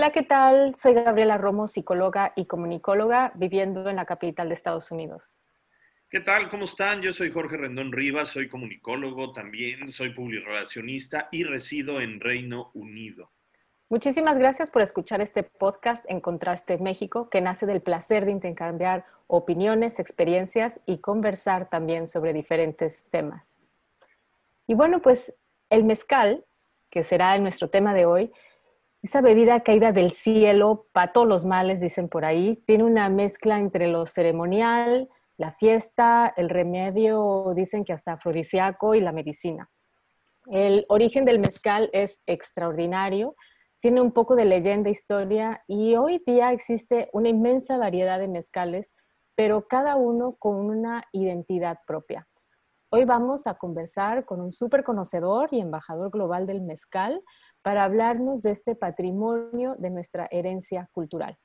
Hola, 0.00 0.12
¿qué 0.12 0.22
tal? 0.22 0.74
Soy 0.76 0.94
Gabriela 0.94 1.36
Romo, 1.36 1.68
psicóloga 1.68 2.32
y 2.34 2.46
comunicóloga 2.46 3.32
viviendo 3.34 3.86
en 3.90 3.96
la 3.96 4.06
capital 4.06 4.48
de 4.48 4.54
Estados 4.54 4.90
Unidos. 4.90 5.38
¿Qué 6.08 6.20
tal? 6.20 6.48
¿Cómo 6.48 6.64
están? 6.64 7.02
Yo 7.02 7.12
soy 7.12 7.30
Jorge 7.30 7.58
Rendón 7.58 7.92
Rivas, 7.92 8.28
soy 8.28 8.48
comunicólogo 8.48 9.34
también, 9.34 9.92
soy 9.92 10.14
publirelacionista 10.14 11.28
y 11.30 11.44
resido 11.44 12.00
en 12.00 12.18
Reino 12.18 12.70
Unido. 12.72 13.30
Muchísimas 13.90 14.38
gracias 14.38 14.70
por 14.70 14.80
escuchar 14.80 15.20
este 15.20 15.42
podcast 15.42 16.02
en 16.08 16.22
Contraste 16.22 16.78
México, 16.78 17.28
que 17.28 17.42
nace 17.42 17.66
del 17.66 17.82
placer 17.82 18.24
de 18.24 18.30
intercambiar 18.30 19.04
opiniones, 19.26 19.98
experiencias 19.98 20.80
y 20.86 21.02
conversar 21.02 21.68
también 21.68 22.06
sobre 22.06 22.32
diferentes 22.32 23.04
temas. 23.10 23.62
Y 24.66 24.72
bueno, 24.72 25.02
pues 25.02 25.34
el 25.68 25.84
mezcal, 25.84 26.46
que 26.90 27.04
será 27.04 27.36
nuestro 27.36 27.68
tema 27.68 27.92
de 27.92 28.06
hoy, 28.06 28.32
esa 29.02 29.20
bebida 29.22 29.60
caída 29.60 29.92
del 29.92 30.12
cielo, 30.12 30.86
para 30.92 31.12
todos 31.12 31.26
los 31.26 31.44
males, 31.44 31.80
dicen 31.80 32.08
por 32.08 32.24
ahí, 32.24 32.62
tiene 32.66 32.84
una 32.84 33.08
mezcla 33.08 33.58
entre 33.58 33.88
lo 33.88 34.06
ceremonial, 34.06 35.08
la 35.38 35.52
fiesta, 35.52 36.32
el 36.36 36.50
remedio, 36.50 37.52
dicen 37.54 37.84
que 37.84 37.94
hasta 37.94 38.12
afrodisíaco 38.12 38.94
y 38.94 39.00
la 39.00 39.12
medicina. 39.12 39.70
El 40.50 40.84
origen 40.88 41.24
del 41.24 41.40
mezcal 41.40 41.88
es 41.94 42.22
extraordinario, 42.26 43.36
tiene 43.80 44.02
un 44.02 44.12
poco 44.12 44.36
de 44.36 44.44
leyenda, 44.44 44.90
historia 44.90 45.64
y 45.66 45.96
hoy 45.96 46.22
día 46.26 46.52
existe 46.52 47.08
una 47.14 47.30
inmensa 47.30 47.78
variedad 47.78 48.18
de 48.18 48.28
mezcales, 48.28 48.94
pero 49.34 49.66
cada 49.66 49.96
uno 49.96 50.36
con 50.38 50.56
una 50.56 51.04
identidad 51.12 51.78
propia. 51.86 52.28
Hoy 52.92 53.04
vamos 53.04 53.46
a 53.46 53.54
conversar 53.54 54.26
con 54.26 54.40
un 54.40 54.52
súper 54.52 54.84
conocedor 54.84 55.48
y 55.52 55.60
embajador 55.60 56.10
global 56.10 56.46
del 56.46 56.60
mezcal, 56.60 57.22
para 57.62 57.84
hablarnos 57.84 58.42
de 58.42 58.52
este 58.52 58.74
patrimonio 58.74 59.76
de 59.78 59.90
nuestra 59.90 60.28
herencia 60.30 60.88
cultural. 60.92 61.36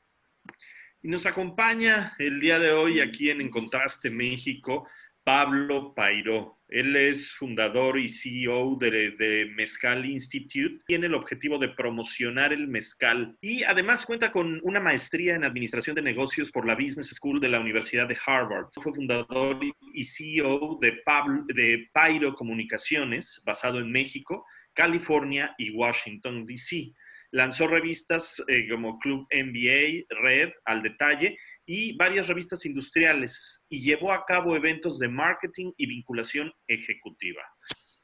Y 1.02 1.10
nos 1.10 1.26
acompaña 1.26 2.14
el 2.18 2.40
día 2.40 2.58
de 2.60 2.72
hoy 2.72 3.00
aquí 3.00 3.30
en 3.30 3.42
Encontraste 3.42 4.10
México 4.10 4.88
Pablo 5.26 5.94
Pairó. 5.96 6.60
Él 6.68 6.96
es 6.96 7.34
fundador 7.34 8.00
y 8.00 8.08
CEO 8.08 8.78
de, 8.80 9.52
Mezcal 9.56 10.06
Institute. 10.06 10.84
Tiene 10.86 11.08
el 11.08 11.16
objetivo 11.16 11.58
de 11.58 11.70
promocionar 11.70 12.54
el 12.54 12.68
mezcal 12.68 13.36
y 13.42 13.64
además 13.64 14.06
cuenta 14.06 14.32
con 14.32 14.60
una 14.64 14.80
maestría 14.80 15.36
en 15.36 15.44
Administración 15.44 15.96
de 15.96 16.04
Negocios 16.04 16.52
por 16.52 16.68
la 16.68 16.76
Business 16.76 17.10
School 17.10 17.40
de 17.40 17.50
la 17.50 17.60
Universidad 17.60 18.08
de 18.08 18.18
Harvard. 18.24 18.68
Fue 18.80 18.94
fundador 18.94 19.60
y 19.94 20.04
CEO 20.04 20.78
de, 20.80 20.94
Pablo, 21.04 21.44
de 21.48 21.90
Pairo 21.92 22.36
Comunicaciones, 22.36 23.42
basado 23.44 23.80
en 23.80 23.92
México 23.92 24.46
California 24.76 25.56
y 25.58 25.72
Washington, 25.72 26.46
D.C. 26.46 26.94
Lanzó 27.32 27.68
revistas 27.68 28.44
eh, 28.48 28.68
como 28.70 29.00
Club 29.00 29.26
NBA, 29.32 30.06
Red, 30.22 30.52
Al 30.66 30.84
Detalle 30.84 31.38
y 31.66 31.96
varias 31.98 32.28
revistas 32.28 32.66
industriales 32.66 33.64
y 33.70 33.82
llevó 33.82 34.14
a 34.14 34.24
cabo 34.26 34.56
eventos 34.56 35.00
de 35.00 35.08
marketing 35.08 35.72
y 35.78 35.88
vinculación 35.88 36.54
ejecutiva. 36.68 37.42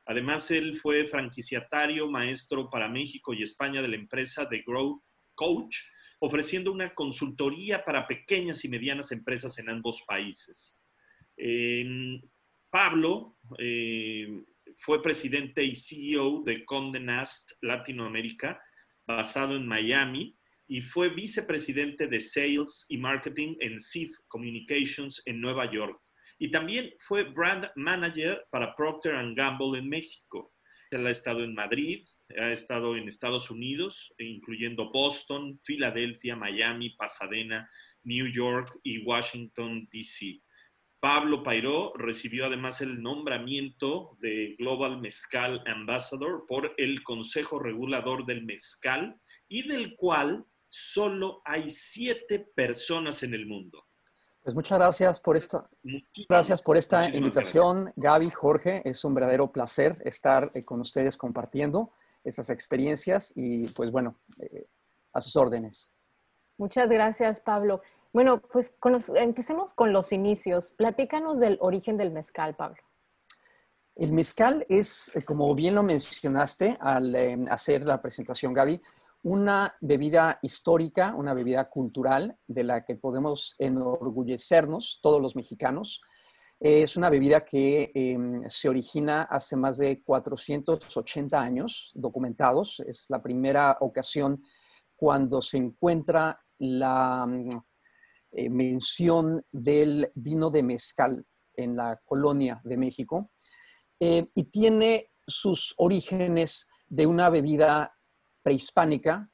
Además, 0.05 0.49
él 0.51 0.79
fue 0.79 1.05
franquiciatario, 1.05 2.09
maestro 2.09 2.69
para 2.69 2.89
México 2.89 3.33
y 3.33 3.43
España 3.43 3.81
de 3.81 3.87
la 3.87 3.95
empresa 3.95 4.49
The 4.49 4.63
Growth 4.65 5.03
Coach, 5.35 5.77
ofreciendo 6.19 6.71
una 6.71 6.93
consultoría 6.93 7.83
para 7.85 8.07
pequeñas 8.07 8.65
y 8.65 8.69
medianas 8.69 9.11
empresas 9.11 9.57
en 9.59 9.69
ambos 9.69 10.01
países. 10.07 10.81
Pablo 12.71 13.37
eh, 13.57 14.43
fue 14.81 15.01
presidente 15.01 15.63
y 15.63 15.75
CEO 15.75 16.41
de 16.43 16.65
Conde 16.65 16.99
Nast 16.99 17.51
Latinoamérica, 17.61 18.59
basado 19.05 19.55
en 19.55 19.67
Miami, 19.67 20.35
y 20.67 20.81
fue 20.81 21.09
vicepresidente 21.09 22.07
de 22.07 22.19
Sales 22.19 22.87
y 22.89 22.97
Marketing 22.97 23.55
en 23.59 23.79
CIF 23.79 24.09
Communications 24.27 25.21
en 25.25 25.39
Nueva 25.39 25.71
York. 25.71 26.01
Y 26.39 26.49
también 26.49 26.91
fue 27.01 27.25
brand 27.25 27.69
manager 27.75 28.43
para 28.49 28.75
Procter 28.75 29.13
Gamble 29.35 29.77
en 29.77 29.87
México. 29.87 30.51
Él 30.89 31.05
ha 31.05 31.11
estado 31.11 31.43
en 31.43 31.53
Madrid, 31.53 32.03
ha 32.39 32.51
estado 32.51 32.97
en 32.97 33.07
Estados 33.07 33.51
Unidos, 33.51 34.11
incluyendo 34.17 34.89
Boston, 34.91 35.59
Filadelfia, 35.63 36.35
Miami, 36.35 36.89
Pasadena, 36.91 37.69
New 38.03 38.31
York 38.31 38.79
y 38.81 39.03
Washington, 39.03 39.87
D.C. 39.91 40.41
Pablo 41.01 41.41
Pairó 41.41 41.93
recibió 41.95 42.45
además 42.45 42.79
el 42.81 43.01
nombramiento 43.01 44.15
de 44.19 44.55
Global 44.59 45.01
Mezcal 45.01 45.63
Ambassador 45.65 46.45
por 46.47 46.75
el 46.77 47.01
Consejo 47.01 47.57
Regulador 47.57 48.23
del 48.27 48.45
Mezcal 48.45 49.19
y 49.47 49.67
del 49.67 49.95
cual 49.95 50.45
solo 50.67 51.41
hay 51.43 51.71
siete 51.71 52.37
personas 52.55 53.23
en 53.23 53.33
el 53.33 53.47
mundo. 53.47 53.83
Pues 54.43 54.53
muchas 54.53 54.77
gracias 54.77 55.19
por 55.19 55.35
esta, 55.35 55.65
gracias 56.29 56.61
por 56.61 56.77
esta 56.77 57.09
invitación, 57.09 57.91
Gaby, 57.95 58.29
Jorge. 58.29 58.83
Es 58.85 59.03
un 59.03 59.15
verdadero 59.15 59.51
placer 59.51 59.95
estar 60.05 60.51
eh, 60.53 60.63
con 60.63 60.81
ustedes 60.81 61.17
compartiendo 61.17 61.91
esas 62.23 62.51
experiencias 62.51 63.33
y 63.35 63.67
pues 63.73 63.89
bueno, 63.89 64.19
eh, 64.39 64.67
a 65.13 65.19
sus 65.19 65.35
órdenes. 65.35 65.91
Muchas 66.57 66.87
gracias, 66.87 67.41
Pablo. 67.41 67.81
Bueno, 68.13 68.41
pues 68.41 68.73
empecemos 69.15 69.73
con 69.73 69.93
los 69.93 70.11
inicios. 70.11 70.73
Platícanos 70.73 71.39
del 71.39 71.57
origen 71.61 71.97
del 71.97 72.11
mezcal, 72.11 72.55
Pablo. 72.55 72.81
El 73.95 74.11
mezcal 74.11 74.65
es, 74.67 75.15
eh, 75.15 75.23
como 75.23 75.53
bien 75.55 75.75
lo 75.75 75.83
mencionaste 75.83 76.77
al 76.81 77.15
eh, 77.15 77.37
hacer 77.49 77.83
la 77.83 78.01
presentación, 78.01 78.51
Gaby, 78.51 78.81
una 79.23 79.75
bebida 79.79 80.39
histórica, 80.41 81.13
una 81.15 81.33
bebida 81.33 81.69
cultural 81.69 82.37
de 82.47 82.63
la 82.63 82.83
que 82.83 82.95
podemos 82.95 83.55
enorgullecernos 83.59 84.99
todos 85.01 85.21
los 85.21 85.35
mexicanos. 85.35 86.01
Es 86.59 86.97
una 86.97 87.09
bebida 87.09 87.45
que 87.45 87.91
em, 87.93 88.43
se 88.49 88.69
origina 88.69 89.23
hace 89.23 89.55
más 89.55 89.77
de 89.77 90.01
480 90.03 91.39
años 91.39 91.91
documentados. 91.95 92.81
Es 92.85 93.09
la 93.09 93.21
primera 93.21 93.77
ocasión 93.81 94.41
cuando 94.95 95.41
se 95.41 95.57
encuentra 95.57 96.37
la 96.59 97.25
mm, 97.25 97.49
eh, 98.33 98.49
mención 98.49 99.45
del 99.51 100.09
vino 100.15 100.49
de 100.49 100.63
mezcal 100.63 101.25
en 101.53 101.75
la 101.75 101.99
colonia 102.05 102.61
de 102.63 102.77
México 102.77 103.29
eh, 103.99 104.25
y 104.33 104.45
tiene 104.45 105.09
sus 105.27 105.73
orígenes 105.77 106.69
de 106.87 107.05
una 107.05 107.29
bebida 107.29 107.93
prehispánica 108.41 109.27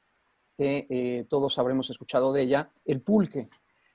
que 0.56 0.88
eh, 0.90 1.26
todos 1.30 1.56
habremos 1.60 1.88
escuchado 1.90 2.32
de 2.32 2.42
ella, 2.42 2.72
el 2.84 3.00
pulque. 3.00 3.46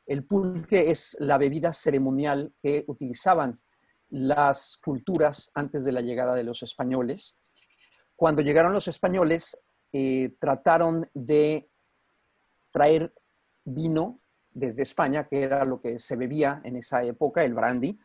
El 0.06 0.26
pulque 0.26 0.90
es 0.90 1.18
la 1.20 1.38
bebida 1.38 1.74
ceremonial 1.74 2.54
que 2.62 2.86
utilizaban 2.88 3.54
las 4.08 4.78
culturas 4.78 5.52
antes 5.54 5.84
de 5.84 5.92
la 5.92 6.00
llegada 6.00 6.34
de 6.34 6.46
los 6.46 6.64
españoles. 6.64 7.42
Cuando 8.16 8.42
llegaron 8.42 8.72
los 8.72 8.88
españoles, 8.88 9.60
trataron 10.40 11.10
de 11.14 11.70
traer 12.72 13.14
vino 13.66 14.18
desde 14.54 14.84
España, 14.84 15.28
que 15.28 15.44
era 15.44 15.66
lo 15.66 15.82
que 15.82 16.00
se 16.00 16.16
bebía 16.16 16.62
en 16.64 16.76
esa 16.76 17.04
época, 17.04 17.44
el 17.44 17.54
brandy, 17.54 17.98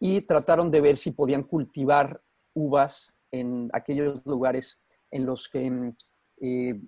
y 0.00 0.22
trataron 0.22 0.70
de 0.70 0.80
ver 0.80 0.96
si 0.96 1.10
podían 1.10 1.42
cultivar 1.42 2.20
uvas 2.54 3.16
en 3.30 3.68
aquellos 3.72 4.24
lugares 4.24 4.80
en 5.10 5.26
los 5.26 5.48
que 5.48 5.70
mm, 5.70 5.96
eh, 6.40 6.80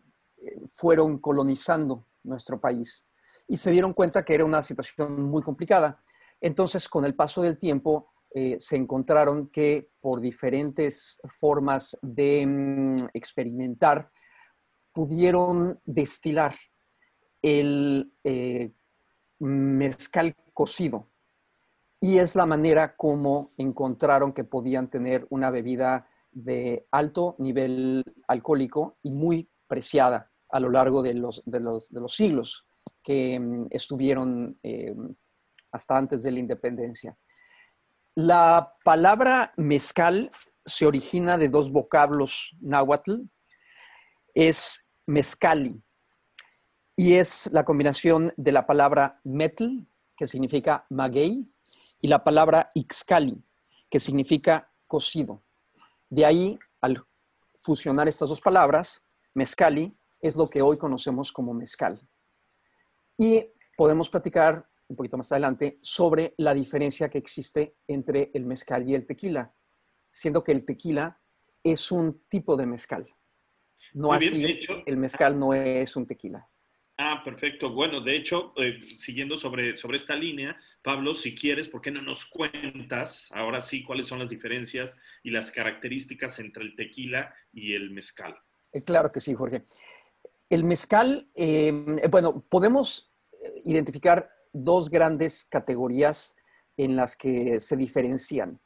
fueron 0.67 1.19
colonizando 1.19 2.06
nuestro 2.25 2.61
país. 2.61 3.06
Y 3.49 3.56
se 3.56 3.70
dieron 3.70 3.93
cuenta 3.93 4.25
que 4.25 4.35
era 4.35 4.44
una 4.44 4.62
situación 4.62 5.23
muy 5.25 5.43
complicada. 5.43 6.03
Entonces, 6.41 6.88
con 6.88 7.05
el 7.05 7.14
paso 7.14 7.43
del 7.43 7.58
tiempo, 7.58 8.12
eh, 8.32 8.56
se 8.61 8.76
encontraron 8.76 9.49
que 9.49 9.91
por 10.00 10.20
diferentes 10.20 11.20
formas 11.26 11.99
de 12.00 12.46
mm, 12.46 13.08
experimentar, 13.12 14.11
pudieron 14.93 15.81
destilar 15.85 16.55
el 17.43 18.12
eh, 18.25 18.73
mezcal 19.41 20.35
cocido. 20.55 21.09
Y 22.01 22.19
es 22.19 22.35
la 22.35 22.47
manera 22.47 22.97
como 22.97 23.49
encontraron 23.59 24.33
que 24.33 24.45
podían 24.45 24.89
tener 24.89 25.27
una 25.31 25.51
bebida 25.51 26.09
de 26.31 26.87
alto 26.91 27.35
nivel 27.39 28.05
alcohólico 28.29 28.99
y 29.03 29.11
muy 29.11 29.51
preciada 29.67 30.31
a 30.49 30.61
lo 30.61 30.71
largo 30.71 31.03
de 31.03 31.15
los, 31.15 31.43
de 31.45 31.61
los, 31.61 31.91
de 31.91 32.01
los 32.01 32.15
siglos 32.15 32.67
que 33.03 33.39
mm, 33.39 33.67
estuvieron 33.71 34.57
eh, 34.63 34.95
hasta 35.73 35.97
antes 35.97 36.23
de 36.23 36.33
la 36.33 36.41
independencia. 36.41 37.17
La 38.15 38.75
palabra 38.85 39.53
mezcal 39.57 40.31
se 40.65 40.87
origina 40.87 41.39
de 41.39 41.49
dos 41.49 41.71
vocablos 41.71 42.57
náhuatl, 42.61 43.23
es 44.35 44.87
mezcali, 45.07 45.83
y 47.00 47.14
es 47.14 47.49
la 47.50 47.64
combinación 47.64 48.35
de 48.37 48.52
la 48.52 48.67
palabra 48.67 49.23
metal, 49.25 49.87
que 50.14 50.26
significa 50.26 50.85
maguey, 50.91 51.50
y 51.99 52.08
la 52.08 52.23
palabra 52.23 52.70
ixcali, 52.75 53.43
que 53.88 53.99
significa 53.99 54.70
cocido. 54.87 55.43
De 56.11 56.26
ahí, 56.26 56.58
al 56.82 57.02
fusionar 57.55 58.06
estas 58.06 58.29
dos 58.29 58.43
palabras, 58.43 59.02
mezcali 59.32 59.91
es 60.20 60.37
lo 60.37 60.47
que 60.47 60.61
hoy 60.61 60.76
conocemos 60.76 61.32
como 61.32 61.55
mezcal. 61.55 61.99
Y 63.17 63.46
podemos 63.79 64.11
platicar 64.11 64.69
un 64.87 64.96
poquito 64.96 65.17
más 65.17 65.32
adelante 65.32 65.79
sobre 65.81 66.35
la 66.37 66.53
diferencia 66.53 67.08
que 67.08 67.17
existe 67.17 67.76
entre 67.88 68.31
el 68.35 68.44
mezcal 68.44 68.87
y 68.87 68.94
el 68.94 69.06
tequila, 69.06 69.55
siendo 70.11 70.44
que 70.44 70.53
el 70.53 70.67
tequila 70.67 71.19
es 71.64 71.91
un 71.91 72.25
tipo 72.29 72.58
de 72.58 72.67
mezcal. 72.67 73.06
No 73.94 74.12
así, 74.12 74.61
el 74.85 74.99
mezcal 74.99 75.38
no 75.38 75.55
es 75.55 75.96
un 75.96 76.05
tequila. 76.05 76.46
Ah, 77.02 77.23
perfecto. 77.25 77.70
Bueno, 77.70 78.02
de 78.02 78.14
hecho, 78.14 78.52
eh, 78.56 78.79
siguiendo 78.99 79.38
sobre, 79.38 79.75
sobre 79.79 79.97
esta 79.97 80.14
línea, 80.14 80.55
Pablo, 80.82 81.14
si 81.14 81.35
quieres, 81.35 81.67
¿por 81.67 81.81
qué 81.81 81.91
no 81.91 82.02
nos 82.02 82.26
cuentas 82.26 83.31
ahora 83.32 83.62
sí 83.62 83.82
cuáles 83.82 84.06
son 84.06 84.19
las 84.19 84.29
diferencias 84.29 84.99
y 85.23 85.31
las 85.31 85.50
características 85.50 86.38
entre 86.41 86.62
el 86.62 86.76
tequila 86.76 87.35
y 87.55 87.73
el 87.73 87.88
mezcal? 87.91 88.37
Eh, 88.70 88.82
claro 88.82 89.11
que 89.11 89.19
sí, 89.19 89.32
Jorge. 89.32 89.64
El 90.50 90.62
mezcal, 90.62 91.31
eh, 91.35 91.73
bueno, 92.11 92.44
podemos 92.47 93.11
identificar 93.64 94.31
dos 94.53 94.91
grandes 94.91 95.46
categorías 95.46 96.37
en 96.76 96.96
las 96.96 97.17
que 97.17 97.61
se 97.61 97.79
diferencian. 97.79 98.61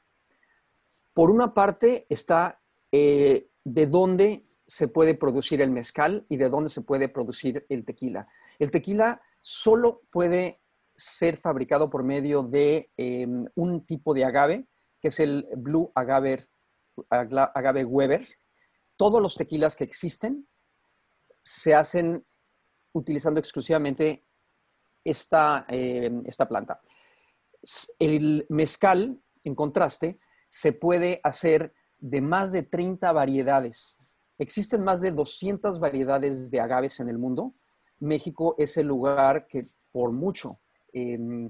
Por 1.12 1.30
una 1.30 1.54
parte 1.54 2.04
está 2.08 2.60
de 2.90 3.86
dónde 3.86 4.42
se 4.74 4.88
puede 4.88 5.14
producir 5.14 5.62
el 5.62 5.70
mezcal 5.70 6.26
y 6.28 6.36
de 6.36 6.50
dónde 6.50 6.68
se 6.68 6.80
puede 6.80 7.08
producir 7.08 7.64
el 7.68 7.84
tequila. 7.84 8.26
El 8.58 8.72
tequila 8.72 9.22
solo 9.40 10.02
puede 10.10 10.62
ser 10.96 11.36
fabricado 11.36 11.88
por 11.88 12.02
medio 12.02 12.42
de 12.42 12.90
em, 12.96 13.46
un 13.54 13.86
tipo 13.86 14.14
de 14.14 14.24
agave, 14.24 14.66
que 15.00 15.08
es 15.08 15.20
el 15.20 15.46
Blue 15.56 15.92
Agave, 15.94 16.48
agave 17.08 17.84
Weber. 17.84 18.26
Todos 18.96 19.22
los 19.22 19.36
tequilas 19.36 19.76
que 19.76 19.84
existen 19.84 20.48
se 21.40 21.72
hacen 21.72 22.26
utilizando 22.94 23.38
exclusivamente 23.38 24.24
esta, 25.04 25.66
em, 25.68 26.24
esta 26.26 26.48
planta. 26.48 26.80
El 28.00 28.44
mezcal, 28.48 29.22
en 29.44 29.54
contraste, 29.54 30.18
se 30.48 30.72
puede 30.72 31.20
hacer 31.22 31.72
de 32.00 32.20
más 32.20 32.50
de 32.50 32.64
30 32.64 33.12
variedades 33.12 34.13
Existen 34.38 34.82
más 34.82 35.00
de 35.00 35.12
200 35.12 35.78
variedades 35.78 36.50
de 36.50 36.60
agaves 36.60 37.00
en 37.00 37.08
el 37.08 37.18
mundo. 37.18 37.52
México 38.00 38.54
es 38.58 38.76
el 38.76 38.88
lugar 38.88 39.46
que 39.46 39.62
por 39.92 40.10
mucho 40.12 40.60
em, 40.92 41.48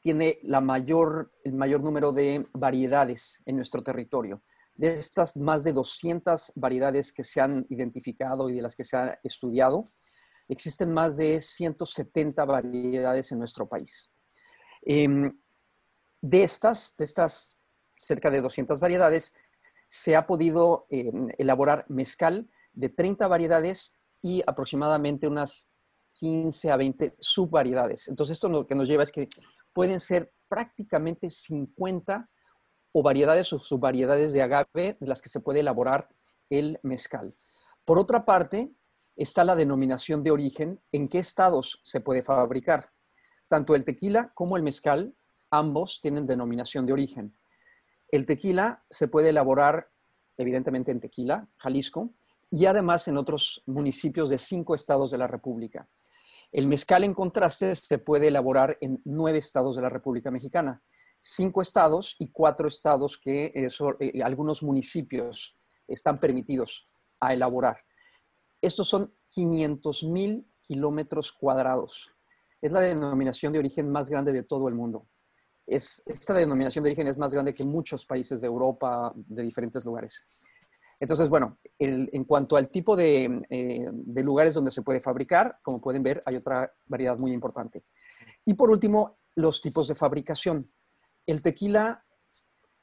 tiene 0.00 0.38
la 0.42 0.60
mayor, 0.60 1.32
el 1.44 1.54
mayor 1.54 1.82
número 1.82 2.12
de 2.12 2.46
variedades 2.54 3.42
en 3.44 3.56
nuestro 3.56 3.82
territorio. 3.82 4.42
De 4.74 4.94
estas 4.94 5.36
más 5.36 5.62
de 5.62 5.72
200 5.72 6.52
variedades 6.56 7.12
que 7.12 7.22
se 7.22 7.40
han 7.40 7.66
identificado 7.68 8.48
y 8.48 8.54
de 8.54 8.62
las 8.62 8.74
que 8.74 8.84
se 8.84 8.96
ha 8.96 9.18
estudiado, 9.22 9.84
existen 10.48 10.92
más 10.92 11.16
de 11.16 11.40
170 11.40 12.44
variedades 12.44 13.30
en 13.32 13.38
nuestro 13.38 13.68
país. 13.68 14.10
Em, 14.82 15.38
de 16.20 16.42
estas, 16.42 16.94
de 16.96 17.04
estas 17.04 17.58
cerca 17.96 18.30
de 18.30 18.40
200 18.40 18.80
variedades, 18.80 19.34
se 19.94 20.16
ha 20.16 20.26
podido 20.26 20.86
eh, 20.88 21.12
elaborar 21.36 21.84
mezcal 21.90 22.48
de 22.72 22.88
30 22.88 23.28
variedades 23.28 23.98
y 24.22 24.42
aproximadamente 24.46 25.28
unas 25.28 25.68
15 26.14 26.70
a 26.70 26.78
20 26.78 27.14
subvariedades. 27.18 28.08
Entonces, 28.08 28.36
esto 28.36 28.48
lo 28.48 28.66
que 28.66 28.74
nos 28.74 28.88
lleva 28.88 29.02
es 29.02 29.12
que 29.12 29.28
pueden 29.74 30.00
ser 30.00 30.32
prácticamente 30.48 31.28
50 31.28 32.26
o 32.92 33.02
variedades 33.02 33.52
o 33.52 33.58
subvariedades 33.58 34.32
de 34.32 34.40
agave 34.40 34.96
de 34.98 35.06
las 35.06 35.20
que 35.20 35.28
se 35.28 35.40
puede 35.40 35.60
elaborar 35.60 36.08
el 36.48 36.80
mezcal. 36.82 37.34
Por 37.84 37.98
otra 37.98 38.24
parte, 38.24 38.72
está 39.14 39.44
la 39.44 39.56
denominación 39.56 40.22
de 40.22 40.30
origen, 40.30 40.80
en 40.90 41.06
qué 41.06 41.18
estados 41.18 41.82
se 41.84 42.00
puede 42.00 42.22
fabricar. 42.22 42.88
Tanto 43.46 43.74
el 43.74 43.84
tequila 43.84 44.32
como 44.34 44.56
el 44.56 44.62
mezcal, 44.62 45.14
ambos 45.50 46.00
tienen 46.00 46.26
denominación 46.26 46.86
de 46.86 46.94
origen. 46.94 47.36
El 48.12 48.26
tequila 48.26 48.84
se 48.90 49.08
puede 49.08 49.30
elaborar 49.30 49.88
evidentemente 50.36 50.92
en 50.92 51.00
Tequila, 51.00 51.48
Jalisco, 51.56 52.10
y 52.50 52.66
además 52.66 53.08
en 53.08 53.16
otros 53.16 53.62
municipios 53.64 54.28
de 54.28 54.36
cinco 54.36 54.74
estados 54.74 55.10
de 55.10 55.16
la 55.16 55.26
República. 55.26 55.88
El 56.52 56.66
mezcal, 56.66 57.04
en 57.04 57.14
contraste, 57.14 57.74
se 57.74 57.98
puede 57.98 58.28
elaborar 58.28 58.76
en 58.82 59.00
nueve 59.06 59.38
estados 59.38 59.76
de 59.76 59.82
la 59.82 59.88
República 59.88 60.30
Mexicana, 60.30 60.82
cinco 61.18 61.62
estados 61.62 62.14
y 62.18 62.30
cuatro 62.30 62.68
estados 62.68 63.16
que 63.16 63.46
eh, 63.46 63.68
eh, 64.00 64.22
algunos 64.22 64.62
municipios 64.62 65.56
están 65.88 66.20
permitidos 66.20 66.84
a 67.18 67.32
elaborar. 67.32 67.78
Estos 68.60 68.88
son 68.88 69.14
500 69.28 70.04
mil 70.04 70.46
kilómetros 70.60 71.32
cuadrados. 71.32 72.14
Es 72.60 72.70
la 72.70 72.80
denominación 72.80 73.54
de 73.54 73.58
origen 73.58 73.90
más 73.90 74.10
grande 74.10 74.32
de 74.32 74.42
todo 74.42 74.68
el 74.68 74.74
mundo 74.74 75.08
esta 75.66 76.34
denominación 76.34 76.82
de 76.82 76.90
origen 76.90 77.08
es 77.08 77.16
más 77.16 77.32
grande 77.32 77.52
que 77.52 77.64
muchos 77.64 78.04
países 78.04 78.40
de 78.40 78.46
Europa, 78.46 79.12
de 79.14 79.42
diferentes 79.42 79.84
lugares. 79.84 80.24
Entonces, 80.98 81.28
bueno, 81.28 81.58
en 81.78 82.24
cuanto 82.24 82.56
al 82.56 82.68
tipo 82.68 82.94
de, 82.94 83.42
eh, 83.50 83.88
de, 83.90 84.22
lugares 84.22 84.54
donde 84.54 84.70
se 84.70 84.82
puede 84.82 85.00
fabricar, 85.00 85.58
como 85.60 85.80
pueden 85.80 86.02
ver, 86.02 86.20
hay 86.24 86.36
otra 86.36 86.72
variedad 86.86 87.18
muy 87.18 87.32
importante. 87.32 87.82
Y 88.44 88.54
por 88.54 88.70
último, 88.70 89.18
los 89.34 89.60
tipos 89.60 89.88
de 89.88 89.96
fabricación. 89.96 90.64
El 91.26 91.42
tequila, 91.42 92.04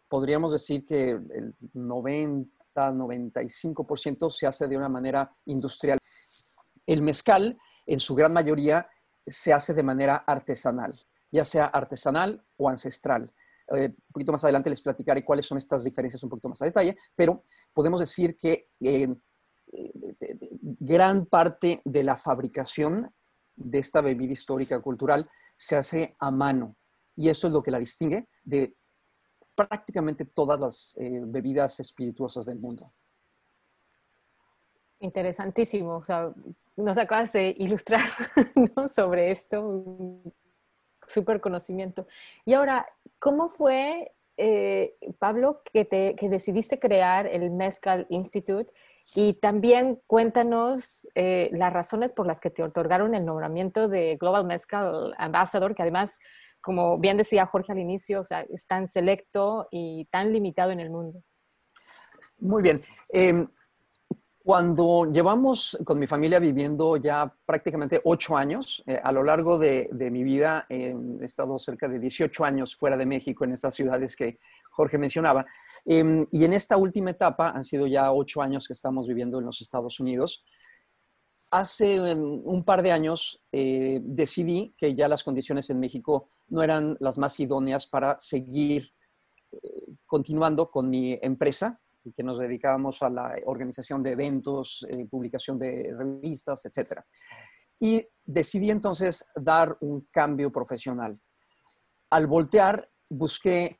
podríamos 0.10 0.52
decir 0.52 0.86
que 0.86 1.12
el 1.12 1.56
90-95% 1.74 4.32
se 4.32 4.48
hace 4.48 4.68
de 4.68 4.76
una 4.76 4.90
manera 4.90 5.34
industrial. 5.46 5.98
El 6.86 7.02
mezcal, 7.02 7.58
en 7.86 8.00
su 8.00 8.16
gran 8.16 8.34
mayoría, 8.34 8.90
se 9.26 9.54
hace 9.54 9.74
de 9.74 9.84
manera 9.84 10.26
artesanal 10.28 10.94
ya 11.32 11.46
sea 11.46 11.66
artesanal 11.66 12.44
o 12.58 12.70
ancestral. 12.70 13.34
Eh, 13.76 13.90
un 13.90 14.12
poquito 14.12 14.32
más 14.32 14.44
adelante 14.44 14.70
les 14.70 14.82
platicaré 14.82 15.24
cuáles 15.24 15.46
son 15.46 15.58
estas 15.58 15.84
diferencias 15.84 16.24
un 16.24 16.30
poquito 16.30 16.50
más 16.50 16.62
a 16.62 16.66
detalle, 16.66 16.98
pero 17.16 17.44
podemos 17.74 18.00
decir 18.00 18.38
que 18.38 18.68
eh, 18.80 19.08
gran 20.62 21.26
parte 21.28 21.82
de 21.86 22.04
la 22.04 22.16
fabricación 22.16 23.14
de 23.56 23.80
esta 23.80 24.02
bebida 24.02 24.34
histórica 24.34 24.80
cultural 24.82 25.30
se 25.56 25.76
hace 25.76 26.16
a 26.20 26.32
mano 26.32 26.76
y 27.16 27.30
eso 27.30 27.48
es 27.48 27.54
lo 27.54 27.62
que 27.62 27.72
la 27.72 27.80
distingue 27.80 28.28
de 28.44 28.74
prácticamente 29.56 30.24
todas 30.24 30.60
las 30.60 30.98
eh, 30.98 31.22
bebidas 31.26 31.80
espirituosas 31.82 32.46
del 32.46 32.60
mundo. 32.60 32.94
Interesantísimo, 35.02 35.98
o 35.98 36.04
sea, 36.04 36.34
nos 36.78 36.98
acabas 36.98 37.34
de 37.34 37.56
ilustrar 37.58 38.10
sobre 38.94 39.32
esto, 39.32 39.84
súper 41.10 41.42
conocimiento. 41.42 42.08
Y 42.46 42.54
ahora, 42.54 42.88
¿cómo 43.20 43.50
fue, 43.50 44.14
eh, 44.38 44.96
Pablo, 45.20 45.62
que, 45.74 45.86
te, 45.86 46.16
que 46.16 46.30
decidiste 46.30 46.80
crear 46.80 47.28
el 47.28 47.52
Mezcal 47.52 48.08
Institute? 48.10 48.72
Y 49.16 49.34
también 49.34 50.00
cuéntanos 50.08 51.08
eh, 51.16 51.50
las 51.52 51.74
razones 51.74 52.14
por 52.14 52.28
las 52.28 52.40
que 52.40 52.50
te 52.50 52.64
otorgaron 52.64 53.16
el 53.16 53.26
nombramiento 53.26 53.88
de 53.88 54.18
Global 54.18 54.46
Mezcal 54.46 55.14
Ambassador, 55.18 55.76
que 55.76 55.82
además, 55.82 56.18
como 56.62 56.98
bien 57.00 57.18
decía 57.18 57.48
Jorge 57.48 57.72
al 57.72 57.80
inicio, 57.80 58.22
o 58.22 58.26
sea, 58.26 58.42
es 58.42 58.68
tan 58.68 58.88
selecto 58.88 59.68
y 59.72 60.06
tan 60.12 60.32
limitado 60.32 60.72
en 60.72 60.80
el 60.80 60.90
mundo. 60.90 61.24
Muy 62.38 62.64
bien. 62.64 62.80
Em, 63.12 63.48
cuando 64.44 65.06
llevamos 65.12 65.78
con 65.84 66.00
mi 66.00 66.08
familia 66.08 66.40
viviendo 66.40 66.96
ya 66.98 67.32
prácticamente 67.46 68.02
ocho 68.06 68.38
años, 68.38 68.82
eh, 68.88 69.00
a 69.04 69.12
lo 69.12 69.22
largo 69.22 69.60
de, 69.60 69.90
mi 69.92 70.24
vida 70.24 70.66
he 70.70 70.96
estado 71.22 71.60
cerca 71.60 71.88
de 71.88 72.00
18 72.00 72.46
años 72.46 72.76
fuera 72.76 72.96
de 72.96 73.06
México 73.06 73.44
en 73.44 73.52
estas 73.52 73.76
ciudades 73.76 74.16
que 74.16 74.40
Jorge 74.72 74.98
mencionaba. 74.98 75.46
Em, 75.86 76.26
y 76.32 76.46
en 76.46 76.54
esta 76.54 76.78
última 76.78 77.12
etapa, 77.12 77.50
han 77.50 77.66
sido 77.66 77.86
ya 77.86 78.12
ocho 78.14 78.42
años 78.42 78.66
que 78.66 78.74
estamos 78.74 79.08
viviendo 79.08 79.40
en 79.40 79.46
los 79.46 79.62
Estados 79.62 80.00
Unidos. 80.00 80.46
Hace 81.52 81.96
em, 81.96 82.42
un 82.44 82.64
par 82.64 82.82
de 82.82 82.94
años 82.94 83.44
eh, 83.52 84.00
decidí 84.02 84.74
que 84.78 84.96
ya 84.96 85.10
las 85.10 85.24
condiciones 85.24 85.70
en 85.70 85.80
México 85.80 86.30
no 86.48 86.64
eran 86.64 86.96
las 87.02 87.18
más 87.18 87.40
idóneas 87.40 87.88
para 87.88 88.18
seguir 88.20 88.90
eh, 89.52 89.86
continuando 90.06 90.72
con 90.72 90.90
mi 90.90 91.20
empresa 91.22 91.82
que 92.16 92.24
nos 92.24 92.40
dedicábamos 92.40 93.02
a 93.02 93.10
la 93.10 93.36
organización 93.46 94.04
de 94.04 94.12
eventos, 94.12 94.86
eh, 94.90 95.06
publicación 95.06 95.58
de 95.58 95.94
revistas, 95.98 96.66
etc. 96.66 97.02
Y 97.80 98.06
decidí 98.24 98.70
entonces 98.72 99.26
dar 99.36 99.78
un 99.82 100.08
cambio 100.12 100.52
profesional. 100.52 101.20
Al 102.10 102.28
voltear, 102.28 102.90
busqué 103.10 103.80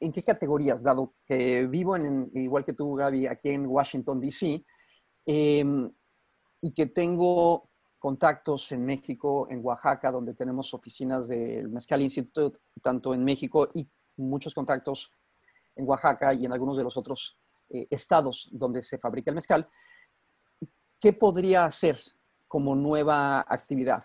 en 0.00 0.12
qué 0.12 0.22
categorías, 0.22 0.82
dado 0.82 1.14
que 1.26 1.66
vivo 1.66 1.96
en, 1.96 2.30
igual 2.34 2.64
que 2.64 2.72
tú, 2.72 2.94
Gaby, 2.94 3.26
aquí 3.26 3.50
en 3.50 3.66
Washington, 3.66 4.20
D.C., 4.20 4.64
em, 5.26 5.90
y 6.62 6.72
que 6.72 6.86
tengo 6.86 7.70
contactos 7.98 8.72
en 8.72 8.84
México, 8.84 9.46
en 9.50 9.60
Oaxaca, 9.62 10.10
donde 10.10 10.34
tenemos 10.34 10.72
oficinas 10.72 11.28
del 11.28 11.68
Mezcal 11.68 12.00
Institute, 12.00 12.58
tanto 12.82 13.14
en 13.14 13.22
México 13.24 13.68
y 13.74 13.88
muchos 14.16 14.54
contactos 14.54 15.12
en 15.76 15.86
Oaxaca 15.86 16.32
y 16.34 16.46
en 16.46 16.52
algunos 16.52 16.76
de 16.76 16.84
los 16.84 16.96
otros 16.96 17.38
eh, 17.70 17.86
estados 17.90 18.48
donde 18.52 18.82
se 18.82 18.98
fabrica 18.98 19.30
el 19.30 19.36
mezcal. 19.36 19.68
¿Qué 20.98 21.12
podría 21.12 21.64
hacer 21.64 21.98
como 22.46 22.74
nueva 22.76 23.40
actividad? 23.40 24.04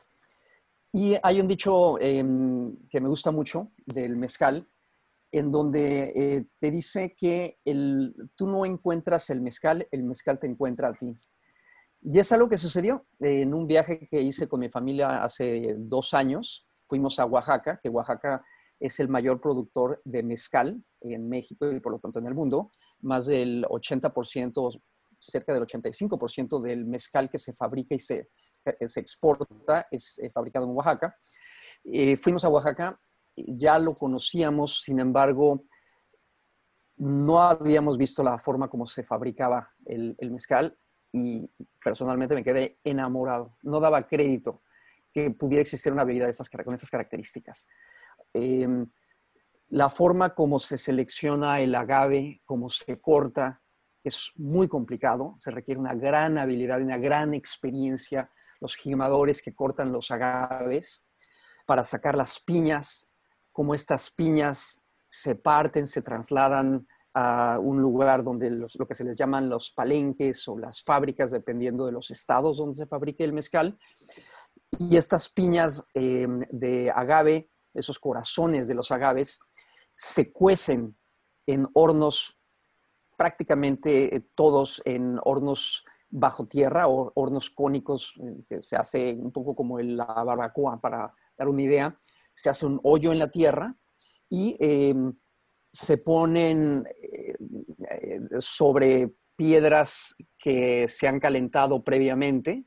Y 0.92 1.16
hay 1.22 1.42
un 1.42 1.48
dicho 1.48 2.00
em, 2.00 2.78
que 2.90 3.02
me 3.02 3.10
gusta 3.10 3.32
mucho 3.32 3.72
del 3.86 4.16
mezcal, 4.16 4.66
en 5.30 5.52
donde 5.52 6.14
eh, 6.16 6.46
te 6.60 6.72
dice 6.72 7.14
que 7.18 7.60
el, 7.66 8.16
tú 8.36 8.48
no 8.48 8.66
encuentras 8.66 9.30
el 9.30 9.42
mezcal, 9.42 9.86
el 9.92 10.04
mezcal 10.04 10.40
te 10.40 10.48
encuentra 10.48 10.88
a 10.88 10.94
ti. 10.94 11.14
Y 12.02 12.20
es 12.20 12.32
algo 12.32 12.48
que 12.48 12.58
sucedió 12.58 13.06
en 13.20 13.54
un 13.54 13.68
viaje 13.68 14.08
que 14.10 14.22
hice 14.22 14.48
con 14.48 14.62
mi 14.62 14.70
familia 14.70 15.24
hace 15.24 15.76
dos 15.78 16.14
años. 16.14 16.66
Fuimos 16.88 17.20
a 17.20 17.26
Oaxaca, 17.26 17.80
que 17.84 17.90
Oaxaca 17.90 18.46
es 18.80 19.00
el 19.00 19.10
mayor 19.10 19.42
productor 19.42 20.02
de 20.06 20.24
mezcal 20.24 20.82
en 21.02 21.28
México 21.28 21.70
y 21.72 21.80
por 21.80 21.92
lo 21.92 22.00
tanto 22.00 22.20
en 22.20 22.28
el 22.28 22.36
mundo. 22.36 22.72
Más 23.02 23.26
del 23.26 23.66
80%, 23.66 24.82
cerca 25.20 25.54
del 25.54 25.64
85% 25.64 26.62
del 26.62 26.86
mezcal 26.86 27.30
que 27.30 27.40
se 27.40 27.54
fabrica 27.54 27.96
y 27.96 28.00
se, 28.00 28.30
se 28.88 29.00
exporta 29.00 29.88
es 29.92 30.20
eh, 30.20 30.30
fabricado 30.30 30.66
en 30.66 30.76
Oaxaca. 30.76 31.18
Eh, 31.84 32.18
fuimos 32.18 32.44
a 32.46 32.50
Oaxaca 32.50 32.98
ya 33.36 33.80
lo 33.80 33.96
conocíamos, 33.96 34.82
sin 34.82 35.00
embargo, 35.00 35.66
no 36.98 37.42
habíamos 37.42 37.98
visto 37.98 38.24
la 38.24 38.38
forma 38.40 38.70
como 38.70 38.86
se 38.86 39.04
fabricaba 39.04 39.72
el, 39.86 40.16
mezcal 40.32 40.78
y 41.12 41.50
personalmente 41.84 42.36
me 42.36 42.44
quedé 42.44 42.80
enamorado. 42.84 43.58
No 43.64 43.80
daba 43.80 44.04
crédito 44.04 44.62
que 45.14 45.32
pudiera 45.32 45.62
existir 45.62 45.92
una 45.92 46.06
bebida 46.06 46.26
con 46.64 46.74
estas 46.74 46.90
características. 46.90 47.68
Em, 48.34 48.90
la 49.70 49.90
forma 49.90 50.34
como 50.36 50.60
se 50.60 50.78
selecciona 50.78 51.60
el 51.60 51.76
agave, 51.76 52.42
cómo 52.46 52.70
se 52.70 53.00
corta, 53.00 53.62
es 54.04 54.32
muy 54.36 54.68
complicado. 54.68 55.36
Se 55.40 55.52
requiere 55.52 55.80
una 55.80 55.96
gran 55.96 56.38
habilidad 56.38 56.80
y 56.80 56.84
una 56.84 56.98
gran 56.98 57.34
experiencia. 57.34 58.32
Los 58.60 58.76
gimadores 58.76 59.42
que 59.42 59.56
cortan 59.56 59.92
los 59.92 60.12
agaves 60.12 61.08
para 61.66 61.84
sacar 61.84 62.16
las 62.16 62.40
piñas, 62.40 63.10
cómo 63.52 63.74
estas 63.74 64.12
piñas 64.12 64.86
se 65.08 65.36
parten, 65.36 65.88
se 65.88 66.02
trasladan 66.02 66.88
a 67.14 67.60
un 67.60 67.82
lugar 67.82 68.24
donde 68.24 68.52
lo 68.52 68.88
que 68.88 68.96
se 68.96 69.06
les 69.06 69.18
llaman 69.18 69.50
los 69.50 69.72
palenques 69.72 70.48
o 70.50 70.58
las 70.58 70.84
fábricas, 70.84 71.32
dependiendo 71.32 71.86
de 71.86 71.94
los 71.94 72.12
estados 72.12 72.58
donde 72.58 72.76
se 72.76 72.88
fabrique 72.88 73.24
el 73.24 73.34
mezcal. 73.34 73.80
Y 74.78 74.98
estas 74.98 75.30
piñas 75.30 75.84
em, 75.94 76.42
de 76.52 76.92
agave, 76.92 77.50
esos 77.74 78.00
corazones 78.00 78.68
de 78.68 78.76
los 78.76 78.92
agaves, 78.92 79.40
se 79.96 80.32
cuecen 80.32 80.98
en 81.48 81.68
hornos, 81.74 82.38
prácticamente 83.18 84.16
eh, 84.16 84.28
todos 84.36 84.82
en 84.86 85.20
hornos 85.24 85.86
bajo 86.10 86.48
tierra 86.48 86.88
o 86.88 87.12
hornos 87.16 87.50
cónicos, 87.50 88.14
eh, 88.50 88.62
se 88.62 88.76
hace 88.76 89.14
un 89.14 89.32
poco 89.32 89.56
como 89.56 89.80
la 89.80 90.06
barbacoa, 90.06 90.80
para 90.80 91.14
dar 91.38 91.48
una 91.48 91.62
idea, 91.62 92.00
se 92.34 92.50
hace 92.50 92.66
un 92.66 92.80
hoyo 92.84 93.12
en 93.12 93.20
la 93.20 93.32
tierra 93.32 93.76
y 94.30 94.58
em, 94.60 95.14
se 95.72 95.98
ponen 95.98 96.86
eh, 97.02 97.36
sobre 98.40 99.14
piedras 99.36 100.16
que 100.38 100.88
se 100.88 101.08
han 101.08 101.20
calentado 101.20 101.84
previamente, 101.84 102.66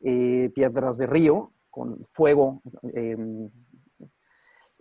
piedras 0.00 0.98
de 0.98 1.06
río, 1.06 1.52
con 1.70 2.02
fuego 2.04 2.62
em, 2.94 3.50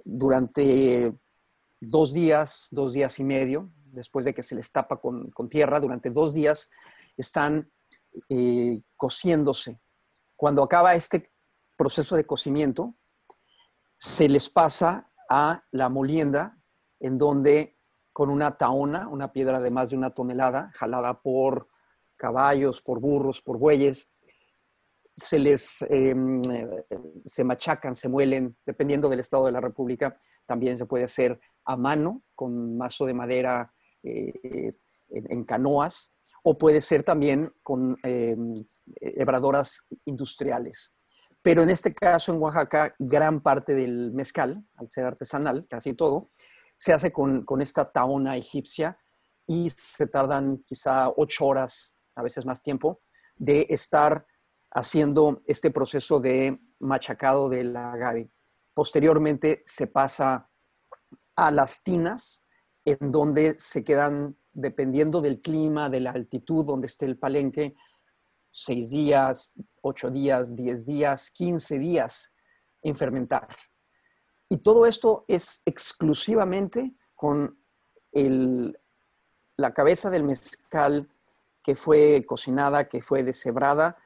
durante 0.05 1.13
dos 1.89 2.13
días, 2.13 2.67
dos 2.71 2.93
días 2.93 3.19
y 3.19 3.23
medio, 3.23 3.71
después 3.85 4.25
de 4.25 4.33
que 4.33 4.43
se 4.43 4.55
les 4.55 4.71
tapa 4.71 4.99
con, 4.99 5.49
tierra, 5.49 5.79
durante 5.79 6.09
dos 6.09 6.33
días 6.33 6.69
están 7.15 7.71
eh, 8.29 8.81
cociéndose. 8.95 9.79
Cuando 10.35 10.63
acaba 10.63 10.95
este 10.95 11.31
proceso 11.77 12.15
de 12.15 12.25
cocimiento, 12.25 12.95
se 13.97 14.27
les 14.27 14.49
pasa 14.49 15.11
a 15.29 15.61
la 15.71 15.89
molienda, 15.89 16.57
en 16.99 17.17
donde 17.17 17.77
con 18.11 18.29
una 18.29 18.57
taona, 18.57 19.07
una 19.07 19.31
piedra 19.31 19.59
de 19.59 19.69
más 19.69 19.89
de 19.89 19.97
una 19.97 20.11
tonelada, 20.11 20.71
jalada 20.75 21.21
por 21.21 21.67
caballos, 22.15 22.81
por 22.81 22.99
burros, 22.99 23.41
por 23.41 23.57
bueyes, 23.57 24.09
se 25.15 25.39
les 25.39 25.85
em, 25.89 26.41
se 27.25 27.43
machacan, 27.43 27.95
se 27.95 28.09
muelen, 28.09 28.57
dependiendo 28.65 29.09
del 29.09 29.19
estado 29.19 29.45
de 29.45 29.51
la 29.51 29.61
República. 29.61 30.17
También 30.45 30.77
se 30.77 30.85
puede 30.85 31.05
hacer 31.05 31.39
a 31.65 31.75
mano 31.77 32.23
con 32.35 32.77
mazo 32.77 33.05
de 33.05 33.13
madera 33.13 33.73
eh, 34.03 34.71
en, 35.09 35.43
canoas, 35.43 36.15
o 36.43 36.57
puede 36.57 36.81
ser 36.81 37.03
también 37.03 37.53
con 37.61 37.97
em, 38.03 38.53
hebradoras 38.99 39.85
industriales. 40.05 40.93
Pero 41.41 41.61
en 41.61 41.69
este 41.69 41.93
caso, 41.93 42.33
en 42.33 42.41
Oaxaca, 42.41 42.95
gran 42.97 43.41
parte 43.41 43.75
del 43.75 44.11
mezcal, 44.13 44.65
al 44.75 44.87
ser 44.87 45.05
artesanal, 45.05 45.67
casi 45.69 45.93
todo, 45.93 46.21
se 46.75 46.93
hace 46.93 47.11
con, 47.11 47.45
esta 47.61 47.91
taona 47.91 48.35
egipcia 48.37 48.97
y 49.45 49.69
se 49.69 50.07
tardan 50.07 50.63
quizá 50.65 51.09
ocho 51.15 51.45
horas, 51.45 51.99
a 52.15 52.23
veces 52.23 52.45
más 52.45 52.61
tiempo, 52.61 52.99
de 53.35 53.67
estar 53.69 54.25
haciendo 54.71 55.39
este 55.45 55.69
proceso 55.69 56.19
de 56.19 56.57
machacado 56.79 57.49
del 57.49 57.75
agave. 57.75 58.29
Posteriormente 58.73 59.63
se 59.65 59.87
pasa 59.87 60.49
a 61.35 61.51
las 61.51 61.83
tinas, 61.83 62.43
en 62.85 63.11
donde 63.11 63.55
se 63.57 63.83
quedan, 63.83 64.37
dependiendo 64.51 65.21
del 65.21 65.41
clima, 65.41 65.89
de 65.89 66.01
la 66.01 66.11
altitud 66.11 66.65
donde 66.65 66.87
esté 66.87 67.05
el 67.05 67.17
palenque, 67.17 67.75
seis 68.51 68.89
días, 68.89 69.53
ocho 69.81 70.11
días, 70.11 70.55
diez 70.55 70.85
días, 70.85 71.31
quince 71.31 71.79
días 71.79 72.33
en 72.81 72.95
fermentar. 72.95 73.47
Y 74.49 74.57
todo 74.57 74.85
esto 74.85 75.25
es 75.27 75.61
exclusivamente 75.65 76.93
con 77.15 77.57
la 79.55 79.73
cabeza 79.73 80.09
del 80.09 80.23
mezcal 80.23 81.09
que 81.63 81.75
fue 81.75 82.23
cocinada, 82.27 82.87
que 82.87 83.01
fue 83.01 83.23
deshebrada 83.23 83.97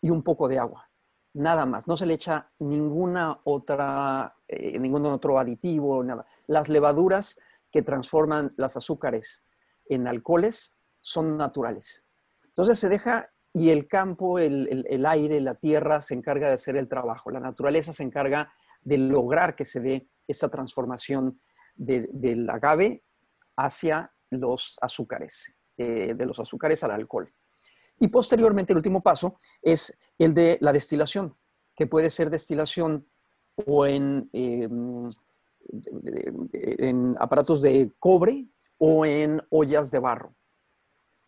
y 0.00 0.10
un 0.10 0.22
poco 0.22 0.48
de 0.48 0.58
agua. 0.58 0.88
Nada 1.34 1.66
más. 1.66 1.86
No 1.86 1.96
se 1.96 2.06
le 2.06 2.14
echa 2.14 2.46
ninguna 2.58 3.40
otra, 3.44 4.34
eh, 4.52 4.80
ningún 4.80 5.06
otro 5.06 5.38
aditivo, 5.38 6.02
nada. 6.02 6.24
Las 6.48 6.68
levaduras 6.68 7.38
que 7.70 7.82
transforman 7.82 8.52
las 8.56 8.76
azúcares 8.76 9.44
en 9.86 10.08
alcoholes 10.08 10.76
son 11.00 11.36
naturales. 11.36 12.04
Entonces 12.46 12.80
se 12.80 12.88
deja 12.88 13.30
y 13.52 13.70
el 13.70 13.86
campo, 13.86 14.40
el, 14.40 15.06
aire, 15.06 15.40
la 15.40 15.54
tierra 15.54 16.00
se 16.00 16.14
encarga 16.14 16.48
de 16.48 16.54
hacer 16.54 16.76
el 16.76 16.88
trabajo. 16.88 17.30
La 17.30 17.38
naturaleza 17.38 17.92
se 17.92 18.02
encarga 18.02 18.52
de 18.80 18.98
lograr 18.98 19.54
que 19.54 19.64
se 19.64 19.78
dé 19.78 20.08
esa 20.26 20.48
transformación 20.48 21.40
del 21.76 22.50
agave 22.50 23.04
hacia 23.56 24.12
los 24.30 24.78
azúcares, 24.80 25.54
eh, 25.76 26.14
de 26.16 26.26
los 26.26 26.40
azúcares 26.40 26.82
al 26.82 26.90
alcohol. 26.90 27.28
Y 28.00 28.08
posteriormente 28.08 28.72
el 28.72 28.78
último 28.78 29.00
paso 29.00 29.38
es 29.62 29.96
el 30.18 30.34
de 30.34 30.58
la 30.60 30.72
destilación, 30.72 31.36
que 31.76 31.86
puede 31.86 32.10
ser 32.10 32.30
destilación 32.30 33.06
o 33.54 33.86
en, 33.86 34.28
em, 34.32 35.08
en 36.52 37.16
aparatos 37.18 37.62
de 37.62 37.92
cobre 37.98 38.50
o 38.78 39.04
en 39.04 39.40
ollas 39.50 39.90
de 39.90 39.98
barro 39.98 40.34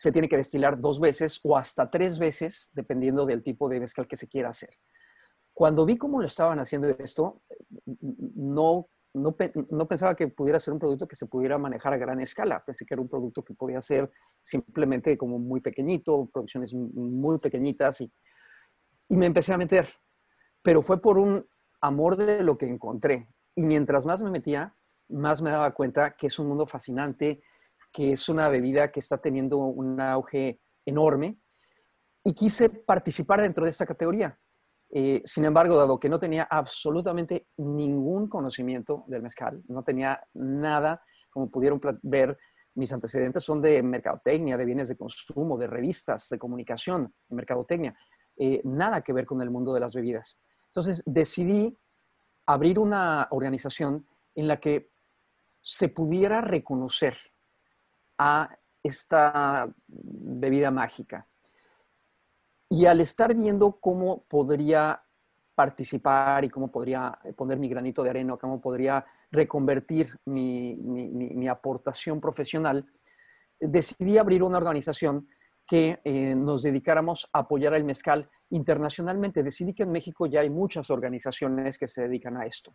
se 0.03 0.11
tiene 0.11 0.29
que 0.29 0.37
destilar 0.37 0.81
dos 0.81 0.99
veces 0.99 1.39
o 1.45 1.57
hasta 1.57 1.89
tres 1.89 2.19
veces, 2.19 2.71
dependiendo 2.75 3.25
del 3.25 3.43
tipo 3.43 3.69
de 3.69 3.79
mezcal 3.79 4.09
que 4.09 4.17
se 4.17 4.27
quiera 4.27 4.49
hacer. 4.49 4.71
Cuando 5.55 5.87
vi 5.87 5.97
cómo 5.97 6.19
lo 6.19 6.27
estaban 6.27 6.59
haciendo 6.59 6.89
esto, 6.89 7.43
no, 8.35 8.89
no, 9.15 9.37
pensaba 9.37 10.17
que 10.17 10.27
pudiera 10.27 10.59
ser 10.59 10.73
un 10.73 10.81
producto 10.81 11.07
que 11.07 11.15
se 11.15 11.27
pudiera 11.27 11.57
manejar 11.57 11.93
a 11.93 11.99
gran 11.99 12.21
escala. 12.21 12.65
Pensé 12.65 12.85
que 12.85 12.95
era 12.95 13.01
un 13.01 13.09
producto 13.09 13.45
que 13.45 13.55
podía 13.55 13.81
ser 13.81 14.11
simplemente 14.41 15.17
como 15.17 15.39
muy 15.39 15.61
pequeñito, 15.61 16.29
producciones 16.33 16.75
muy 16.75 17.39
pequeñitas 17.39 18.01
y, 18.01 18.13
y 19.09 19.17
me 19.17 19.27
empecé 19.27 19.53
a 19.53 19.59
meter. 19.59 19.87
Pero 20.63 20.83
fue 20.83 21.01
por 21.01 21.17
un 21.17 21.47
amor 21.83 22.17
de 22.17 22.43
lo 22.43 22.57
que 22.57 22.67
encontré. 22.67 23.29
Y 23.55 23.67
mientras 23.67 24.07
más 24.07 24.23
me 24.23 24.31
metía, 24.31 24.75
más 25.09 25.43
me 25.43 25.51
daba 25.51 25.75
cuenta 25.75 26.17
que 26.17 26.29
es 26.29 26.39
un 26.39 26.49
mundo 26.49 26.67
fascinante, 26.67 27.43
que 27.93 28.13
es 28.13 28.29
una 28.29 28.49
bebida 28.49 28.91
que 28.91 29.01
está 29.01 29.19
teniendo 29.19 29.59
un 29.59 30.01
auge 30.01 30.61
enorme 30.87 31.39
y 32.25 32.33
quise 32.33 32.71
participar 32.71 33.43
dentro 33.43 33.65
de 33.65 33.71
esta 33.71 33.85
categoría. 33.85 34.39
Eh, 34.95 35.23
sin 35.25 35.45
embargo, 35.45 35.77
dado 35.77 35.99
que 35.99 36.09
no 36.09 36.19
tenía 36.19 36.47
absolutamente 36.51 37.49
ningún 37.57 38.29
conocimiento 38.29 39.05
del 39.07 39.23
mezcal, 39.23 39.63
no 39.69 39.83
tenía 39.83 40.23
nada, 40.35 41.03
como 41.31 41.49
pudieron 41.49 41.81
ver, 42.03 42.39
mis 42.75 42.93
antecedentes 42.93 43.43
son 43.43 43.61
de 43.61 43.83
mercadotecnia, 43.83 44.57
de 44.57 44.65
bienes 44.65 44.89
de 44.89 44.97
consumo, 44.97 45.59
de 45.59 45.67
revistas, 45.67 46.29
de 46.29 46.39
comunicación, 46.39 47.15
de 47.29 47.37
mercadotecnia, 47.37 47.95
eh, 48.37 48.61
nada 48.65 49.03
que 49.03 49.13
ver 49.13 49.27
con 49.27 49.41
el 49.43 49.51
mundo 49.51 49.75
de 49.75 49.81
las 49.81 49.95
bebidas. 49.95 50.41
Entonces 50.73 51.03
decidí 51.05 51.79
abrir 52.47 52.79
una 52.79 53.29
organización 53.31 54.07
en 54.35 54.49
la 54.49 54.59
que 54.59 54.91
se 55.61 55.91
pudiera 55.91 56.41
reconocer 56.41 57.15
a 58.17 58.57
esta 58.83 59.69
bebida 59.87 60.71
mágica. 60.71 61.29
Y 62.71 62.87
al 62.87 63.01
estar 63.01 63.35
viendo 63.37 63.79
cómo 63.81 64.25
podría 64.25 65.05
participar 65.55 66.43
y 66.47 66.49
cómo 66.49 66.73
podría 66.73 67.19
poner 67.37 67.59
mi 67.59 67.69
granito 67.69 68.03
de 68.03 68.09
arena, 68.09 68.39
cómo 68.39 68.59
podría 68.59 69.05
reconvertir 69.31 70.09
mi, 70.25 71.47
aportación 71.49 72.19
profesional, 72.19 72.87
decidí 73.61 74.17
abrir 74.17 74.43
una 74.43 74.57
organización 74.57 75.29
que 75.73 76.03
eh, 76.05 76.35
nos 76.35 76.61
dedicáramos 76.61 77.31
a 77.33 77.39
apoyar 77.39 77.73
el 77.73 77.85
mezcal 77.85 78.29
internacionalmente. 78.51 79.43
Decidí 79.43 79.73
que 79.73 79.85
en 79.85 79.91
México 79.91 80.27
ya 80.27 80.41
hay 80.41 80.51
muchas 80.51 80.91
organizaciones 80.91 81.79
que 81.79 81.89
se 81.89 82.03
dedican 82.03 82.37
a 82.37 82.45
esto 82.45 82.75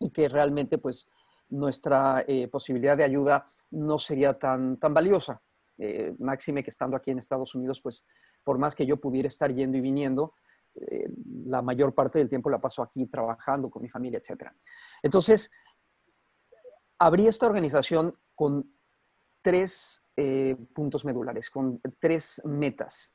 y 0.00 0.08
que 0.08 0.26
realmente 0.26 0.78
pues 0.78 1.10
nuestra 1.50 2.24
eh, 2.26 2.48
posibilidad 2.48 2.96
de 2.96 3.04
ayuda 3.04 3.46
no 3.72 3.98
sería 3.98 4.32
tan, 4.38 4.78
tan 4.78 4.94
valiosa. 4.94 5.42
Eh, 5.76 6.14
máxime 6.18 6.64
que 6.64 6.70
estando 6.70 6.96
aquí 6.96 7.10
en 7.10 7.18
Estados 7.18 7.54
Unidos, 7.54 7.82
pues 7.82 8.02
por 8.42 8.56
más 8.56 8.74
que 8.74 8.86
yo 8.86 8.96
pudiera 8.96 9.28
estar 9.28 9.52
yendo 9.52 9.76
y 9.76 9.82
viniendo, 9.82 10.32
la 11.44 11.60
mayor 11.60 11.94
parte 11.94 12.18
del 12.18 12.30
tiempo 12.30 12.48
la 12.48 12.58
paso 12.58 12.82
aquí 12.82 13.04
trabajando 13.08 13.68
con 13.68 13.82
mi 13.82 13.90
familia, 13.90 14.20
etc. 14.20 14.50
Entonces, 15.02 15.50
abrí 16.98 17.26
esta 17.26 17.44
organización 17.44 18.18
con 18.34 18.74
tres 19.42 20.05
eh, 20.16 20.56
puntos 20.74 21.04
medulares, 21.04 21.50
con 21.50 21.80
tres 21.98 22.40
metas. 22.44 23.14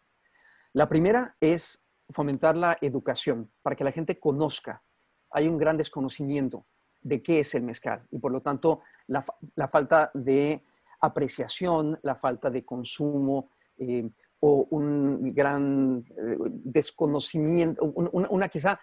La 0.74 0.88
primera 0.88 1.36
es 1.39 1.84
fomentar 2.10 2.55
la 2.55 2.77
educación 2.79 3.51
para 3.62 3.75
que 3.75 3.84
la 3.84 3.91
gente 3.91 4.20
conozca. 4.20 4.84
Hay 5.31 5.48
un 5.48 5.58
gran 5.58 5.77
desconocimiento 5.77 6.67
de 7.01 7.24
qué 7.24 7.39
es 7.39 7.55
el 7.55 7.63
mezcal 7.63 8.05
y 8.12 8.20
por 8.20 8.31
lo 8.31 8.41
tanto 8.41 8.81
la, 9.08 9.24
falta 9.67 10.12
de 10.13 10.63
apreciación, 11.01 12.00
la 12.03 12.15
falta 12.15 12.50
de 12.50 12.63
consumo 12.63 13.50
eh, 13.77 14.08
o 14.41 14.67
un 14.70 15.34
gran 15.34 16.05
eh, 16.10 16.38
desconocimiento, 16.50 17.84
una, 17.84 18.50
quizá 18.50 18.79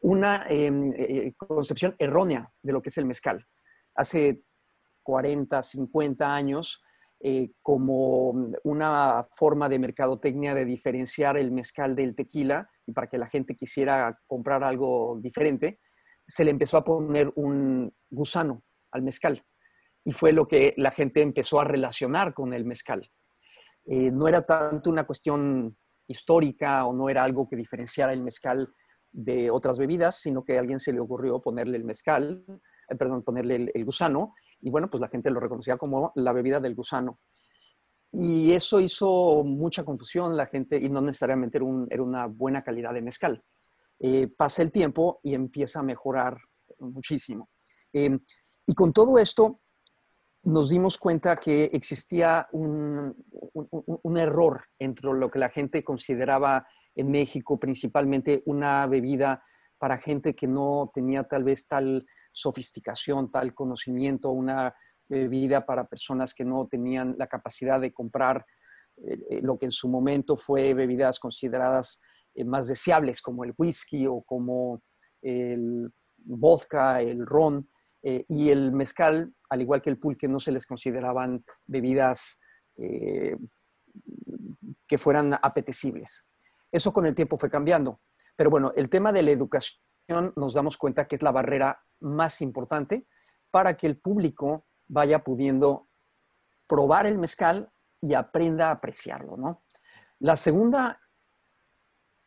una 0.00 0.46
em, 0.48 1.32
concepción 1.36 1.96
errónea 1.98 2.52
de 2.62 2.72
lo 2.72 2.80
que 2.80 2.90
es 2.90 2.98
el 2.98 3.06
mezcal. 3.06 3.44
Hace 3.94 4.44
40, 5.02 5.62
50 5.62 6.34
años, 6.34 6.82
como 7.62 8.30
una 8.62 9.26
forma 9.32 9.68
de 9.68 9.78
mercadotecnia 9.78 10.54
de 10.54 10.64
diferenciar 10.64 11.36
el 11.36 11.50
mezcal 11.50 11.96
del 11.96 12.14
tequila 12.14 12.70
y 12.86 12.92
para 12.92 13.08
que 13.08 13.18
la 13.18 13.26
gente 13.26 13.56
quisiera 13.56 14.18
comprar 14.26 14.62
algo 14.62 15.18
diferente, 15.20 15.80
se 16.26 16.44
le 16.44 16.50
empezó 16.50 16.76
a 16.76 16.84
poner 16.84 17.32
un 17.34 17.92
gusano 18.10 18.62
al 18.92 19.02
mezcal. 19.02 19.42
Y 20.04 20.12
fue 20.12 20.32
lo 20.32 20.46
que 20.46 20.74
la 20.76 20.90
gente 20.90 21.22
empezó 21.22 21.60
a 21.60 21.64
relacionar 21.64 22.34
con 22.34 22.52
el 22.52 22.64
mezcal. 22.64 23.10
Eh, 23.84 24.10
no 24.10 24.28
era 24.28 24.42
tanto 24.42 24.90
una 24.90 25.04
cuestión 25.04 25.76
histórica 26.06 26.84
o 26.84 26.92
no 26.92 27.08
era 27.08 27.24
algo 27.24 27.48
que 27.48 27.56
diferenciara 27.56 28.12
el 28.12 28.22
mezcal 28.22 28.68
de 29.10 29.50
otras 29.50 29.78
bebidas, 29.78 30.20
sino 30.20 30.44
que 30.44 30.56
a 30.56 30.60
alguien 30.60 30.78
se 30.78 30.92
le 30.92 31.00
ocurrió 31.00 31.40
ponerle 31.40 31.78
el 31.78 31.84
mezcal, 31.84 32.44
eh, 32.48 32.96
perdón, 32.98 33.22
ponerle 33.22 33.70
el, 33.74 33.84
gusano, 33.84 34.34
y 34.60 34.70
bueno, 34.70 34.88
pues 34.88 35.00
la 35.00 35.08
gente 35.08 35.30
lo 35.30 35.40
reconocía 35.40 35.76
como 35.76 36.12
la 36.16 36.32
bebida 36.32 36.60
del 36.60 36.74
gusano. 36.74 37.20
Y 38.10 38.52
eso 38.52 38.80
hizo 38.80 39.42
mucha 39.44 39.84
confusión 39.84 40.36
la 40.36 40.46
gente 40.46 40.78
y 40.78 40.88
no 40.88 41.00
necesariamente 41.00 41.58
era, 41.90 42.02
una 42.02 42.26
buena 42.26 42.62
calidad 42.62 42.94
de 42.94 43.02
mezcal. 43.02 43.44
Eh, 43.98 44.28
pasa 44.28 44.62
el 44.62 44.72
tiempo 44.72 45.18
y 45.22 45.34
empieza 45.34 45.80
a 45.80 45.82
mejorar 45.82 46.38
muchísimo. 46.78 47.50
Em, 47.92 48.18
y 48.66 48.74
con 48.74 48.92
todo 48.92 49.18
esto 49.18 49.60
nos 50.44 50.70
dimos 50.70 50.98
cuenta 50.98 51.36
que 51.36 51.64
existía 51.64 52.48
un, 52.52 53.14
error 54.16 54.64
entre 54.78 55.12
lo 55.12 55.30
que 55.30 55.38
la 55.38 55.48
gente 55.48 55.84
consideraba 55.84 56.66
en 56.94 57.10
México 57.10 57.58
principalmente 57.58 58.42
una 58.46 58.86
bebida 58.86 59.42
para 59.78 59.98
gente 59.98 60.34
que 60.34 60.46
no 60.46 60.90
tenía 60.92 61.24
tal 61.24 61.44
vez 61.44 61.66
tal 61.66 62.04
sofisticación, 62.38 63.30
tal 63.30 63.54
conocimiento, 63.54 64.30
una 64.30 64.74
bebida 65.08 65.64
para 65.64 65.88
personas 65.88 66.34
que 66.34 66.44
no 66.44 66.66
tenían 66.66 67.14
la 67.18 67.26
capacidad 67.26 67.80
de 67.80 67.92
comprar 67.92 68.44
eh, 68.96 69.18
eh, 69.30 69.40
lo 69.42 69.58
que 69.58 69.66
en 69.66 69.72
su 69.72 69.88
momento 69.88 70.36
fue 70.36 70.74
bebidas 70.74 71.18
consideradas 71.18 72.00
eh, 72.34 72.44
más 72.44 72.68
deseables 72.68 73.20
como 73.20 73.44
el 73.44 73.54
whisky 73.56 74.06
o 74.06 74.22
como 74.22 74.82
el 75.22 75.88
vodka, 76.16 77.00
el 77.00 77.26
ron 77.26 77.68
eh, 78.02 78.24
y 78.28 78.50
el 78.50 78.72
mezcal, 78.72 79.34
al 79.50 79.62
igual 79.62 79.82
que 79.82 79.90
el 79.90 79.98
pulque, 79.98 80.28
no 80.28 80.38
se 80.38 80.52
les 80.52 80.66
consideraban 80.66 81.44
bebidas 81.66 82.38
eh, 82.76 83.36
que 84.86 84.98
fueran 84.98 85.34
apetecibles. 85.34 86.28
Eso 86.70 86.92
con 86.92 87.06
el 87.06 87.14
tiempo 87.14 87.36
fue 87.36 87.50
cambiando. 87.50 88.00
Pero 88.36 88.50
bueno, 88.50 88.70
el 88.76 88.88
tema 88.88 89.10
de 89.12 89.22
la 89.22 89.32
educación 89.32 89.82
nos 90.08 90.54
damos 90.54 90.76
cuenta 90.76 91.06
que 91.06 91.16
es 91.16 91.22
la 91.22 91.32
barrera 91.32 91.84
más 92.00 92.40
importante 92.40 93.06
para 93.50 93.76
que 93.76 93.86
el 93.86 93.98
público 93.98 94.66
vaya 94.86 95.22
pudiendo 95.22 95.88
probar 96.66 97.06
el 97.06 97.18
mezcal 97.18 97.70
y 98.00 98.14
aprenda 98.14 98.68
a 98.68 98.72
apreciarlo, 98.72 99.36
¿no? 99.36 99.62
La 100.20 100.36
segunda 100.36 101.00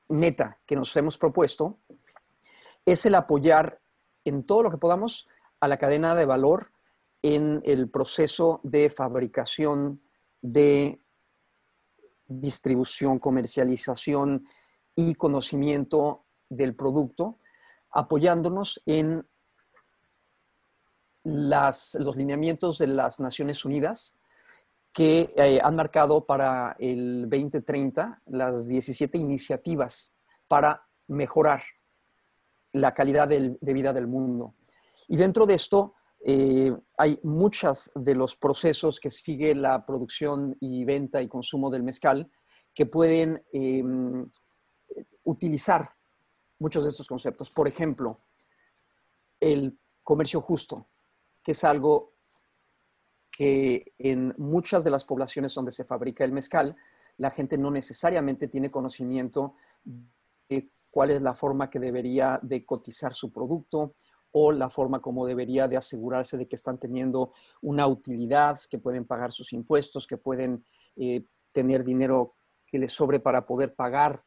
meta 0.09 0.59
que 0.65 0.75
nos 0.75 0.95
hemos 0.95 1.17
propuesto 1.17 1.79
es 2.85 3.05
el 3.05 3.15
apoyar 3.15 3.81
en 4.25 4.45
todo 4.45 4.63
lo 4.63 4.71
que 4.71 4.77
podamos 4.77 5.27
a 5.59 5.67
la 5.67 5.77
cadena 5.77 6.15
de 6.15 6.25
valor 6.25 6.71
en 7.21 7.61
el 7.65 7.89
proceso 7.89 8.61
de 8.63 8.89
fabricación, 8.89 10.01
de 10.41 11.01
distribución, 12.27 13.19
comercialización 13.19 14.45
y 14.95 15.15
conocimiento 15.15 16.25
del 16.49 16.75
producto, 16.75 17.39
apoyándonos 17.91 18.81
en 18.85 19.27
los 21.23 22.15
lineamientos 22.15 22.77
de 22.77 22.87
las 22.87 23.19
Naciones 23.19 23.63
Unidas 23.63 24.17
que 24.91 25.31
eh, 25.35 25.59
han 25.63 25.75
marcado 25.75 26.25
para 26.25 26.75
el 26.79 27.29
2030 27.29 28.23
las 28.25 28.67
17 28.67 29.17
iniciativas 29.17 30.13
para 30.47 30.85
mejorar 31.07 31.61
la 32.73 32.93
calidad 32.93 33.27
de 33.27 33.73
vida 33.73 33.93
del 33.93 34.07
mundo. 34.07 34.53
Y 35.07 35.17
dentro 35.17 35.45
de 35.45 35.53
esto 35.55 35.95
eh, 36.23 36.71
hay 36.97 37.19
muchos 37.23 37.91
de 37.95 38.13
los 38.13 38.35
procesos 38.35 38.99
que 38.99 39.09
sigue 39.09 39.55
la 39.55 39.85
producción 39.85 40.55
y 40.59 40.85
venta 40.85 41.21
y 41.21 41.27
consumo 41.27 41.71
del 41.71 41.83
mezcal 41.83 42.29
que 42.73 42.85
pueden 42.85 43.43
em, 43.51 44.29
utilizar 45.23 45.89
muchos 46.61 46.83
de 46.83 46.91
estos 46.91 47.07
conceptos. 47.07 47.49
Por 47.49 47.67
ejemplo, 47.67 48.21
el 49.39 49.79
comercio 50.03 50.39
justo, 50.41 50.87
que 51.43 51.53
es 51.53 51.63
algo 51.63 52.13
que 53.31 53.93
en 53.97 54.35
muchas 54.37 54.83
de 54.83 54.91
las 54.91 55.03
poblaciones 55.03 55.55
donde 55.55 55.71
se 55.71 55.83
fabrica 55.83 56.23
el 56.23 56.31
mezcal, 56.31 56.75
la 57.17 57.31
gente 57.31 57.57
no 57.57 57.71
necesariamente 57.71 58.47
tiene 58.47 58.69
conocimiento 58.69 59.55
de 60.47 60.67
cuál 60.91 61.09
es 61.09 61.23
la 61.23 61.33
forma 61.33 61.69
que 61.69 61.79
debería 61.79 62.39
de 62.43 62.63
cotizar 62.63 63.13
su 63.15 63.31
producto 63.31 63.95
o 64.33 64.51
la 64.51 64.69
forma 64.69 65.01
como 65.01 65.25
debería 65.25 65.67
de 65.67 65.77
asegurarse 65.77 66.37
de 66.37 66.47
que 66.47 66.57
están 66.57 66.77
teniendo 66.77 67.33
una 67.61 67.87
utilidad, 67.87 68.59
que 68.69 68.77
pueden 68.77 69.05
pagar 69.05 69.31
sus 69.31 69.51
impuestos, 69.51 70.05
que 70.05 70.17
pueden 70.17 70.63
eh, 70.95 71.25
tener 71.51 71.83
dinero 71.83 72.35
que 72.67 72.77
les 72.77 72.91
sobre 72.91 73.19
para 73.19 73.45
poder 73.45 73.73
pagar 73.73 74.23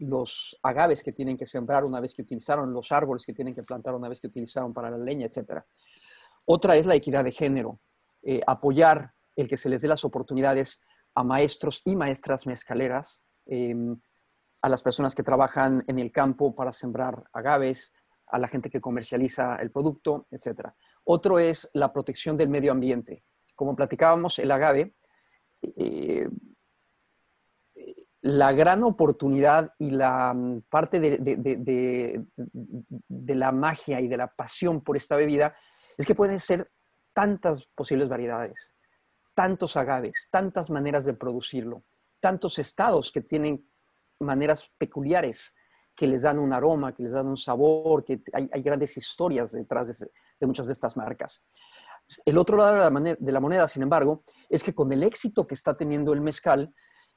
los 0.00 0.58
agaves 0.62 1.02
que 1.02 1.12
tienen 1.12 1.36
que 1.36 1.46
sembrar 1.46 1.84
una 1.84 2.00
vez 2.00 2.14
que 2.14 2.22
utilizaron, 2.22 2.72
los 2.72 2.92
árboles 2.92 3.24
que 3.24 3.32
tienen 3.32 3.54
que 3.54 3.62
plantar 3.62 3.94
una 3.94 4.08
vez 4.08 4.20
que 4.20 4.26
utilizaron 4.26 4.72
para 4.72 4.90
la 4.90 4.98
leña, 4.98 5.26
etc. 5.26 5.62
Otra 6.46 6.76
es 6.76 6.86
la 6.86 6.94
equidad 6.94 7.24
de 7.24 7.32
género. 7.32 7.80
Eh, 8.22 8.40
apoyar 8.46 9.12
el 9.34 9.48
que 9.48 9.56
se 9.56 9.68
les 9.68 9.82
dé 9.82 9.88
las 9.88 10.04
oportunidades 10.04 10.80
a 11.14 11.24
maestros 11.24 11.82
y 11.84 11.96
maestras 11.96 12.46
mezcaleras, 12.46 13.24
em, 13.46 13.98
a 14.62 14.68
las 14.68 14.82
personas 14.82 15.14
que 15.14 15.22
trabajan 15.22 15.84
en 15.86 15.98
el 15.98 16.10
campo 16.10 16.54
para 16.54 16.72
sembrar 16.72 17.24
agaves, 17.32 17.92
a 18.26 18.38
la 18.38 18.48
gente 18.48 18.68
que 18.68 18.80
comercializa 18.80 19.56
el 19.56 19.70
producto, 19.70 20.26
etc. 20.30 20.72
Otro 21.04 21.38
es 21.38 21.70
la 21.74 21.92
protección 21.92 22.36
del 22.36 22.48
medio 22.48 22.72
ambiente. 22.72 23.24
como 23.54 23.74
platicábamos, 23.74 24.38
el 24.38 24.50
agave, 24.50 24.96
eh, 25.62 26.28
la 28.22 28.52
gran 28.52 28.82
oportunidad 28.82 29.70
y 29.78 29.90
la 29.90 30.32
mm, 30.34 30.62
parte 30.68 31.00
de, 31.00 32.26
la 33.08 33.52
magia 33.52 34.00
y 34.00 34.08
de 34.08 34.16
la 34.16 34.28
pasión 34.28 34.82
por 34.82 34.96
esta 34.96 35.16
bebida 35.16 35.54
es 35.96 36.06
que 36.06 36.14
pueden 36.14 36.40
ser 36.40 36.70
tantas 37.12 37.66
posibles 37.66 38.08
variedades, 38.08 38.74
tantos 39.34 39.76
agaves, 39.76 40.28
tantas 40.30 40.70
maneras 40.70 41.04
de 41.04 41.14
producirlo, 41.14 41.84
tantos 42.20 42.58
estados 42.58 43.12
que 43.12 43.20
tienen 43.20 43.70
maneras 44.20 44.70
peculiares 44.78 45.54
que 45.94 46.06
les 46.06 46.22
dan 46.22 46.38
un 46.38 46.52
aroma, 46.52 46.94
que 46.94 47.02
les 47.02 47.12
dan 47.12 47.26
un 47.26 47.38
sabor, 47.38 48.04
que 48.04 48.22
hay, 48.32 48.62
grandes 48.62 48.96
historias 48.98 49.52
detrás 49.52 49.98
de, 49.98 50.46
muchas 50.46 50.66
de 50.66 50.74
estas 50.74 50.96
marcas. 50.96 51.46
El 52.24 52.36
otro 52.36 52.58
lado 52.58 52.90
de 53.18 53.32
la, 53.32 53.40
moneda, 53.40 53.66
sin 53.66 53.82
embargo, 53.82 54.22
es 54.50 54.62
que 54.62 54.74
con 54.74 54.92
el 54.92 55.02
éxito 55.02 55.46
que 55.46 55.54
está 55.54 55.74
teniendo 55.74 56.12
el 56.12 56.20
mezcal, 56.20 56.74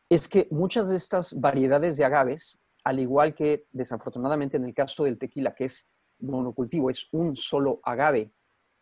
es 0.10 0.28
que 0.28 0.48
muchas 0.50 0.90
de 0.90 0.98
estas 0.98 1.40
variedades 1.40 1.96
de 1.96 2.04
agaves, 2.04 2.60
al 2.84 3.00
igual 3.00 3.36
que 3.36 3.68
desafortunadamente 3.72 4.58
en 4.58 4.66
el 4.66 4.74
caso 4.74 5.04
del 5.04 5.20
tequila, 5.20 5.54
que 5.54 5.66
es 5.66 5.88
monocultivo, 6.20 6.90
es 6.90 7.08
un 7.12 7.36
solo 7.36 7.80
agave 7.84 8.34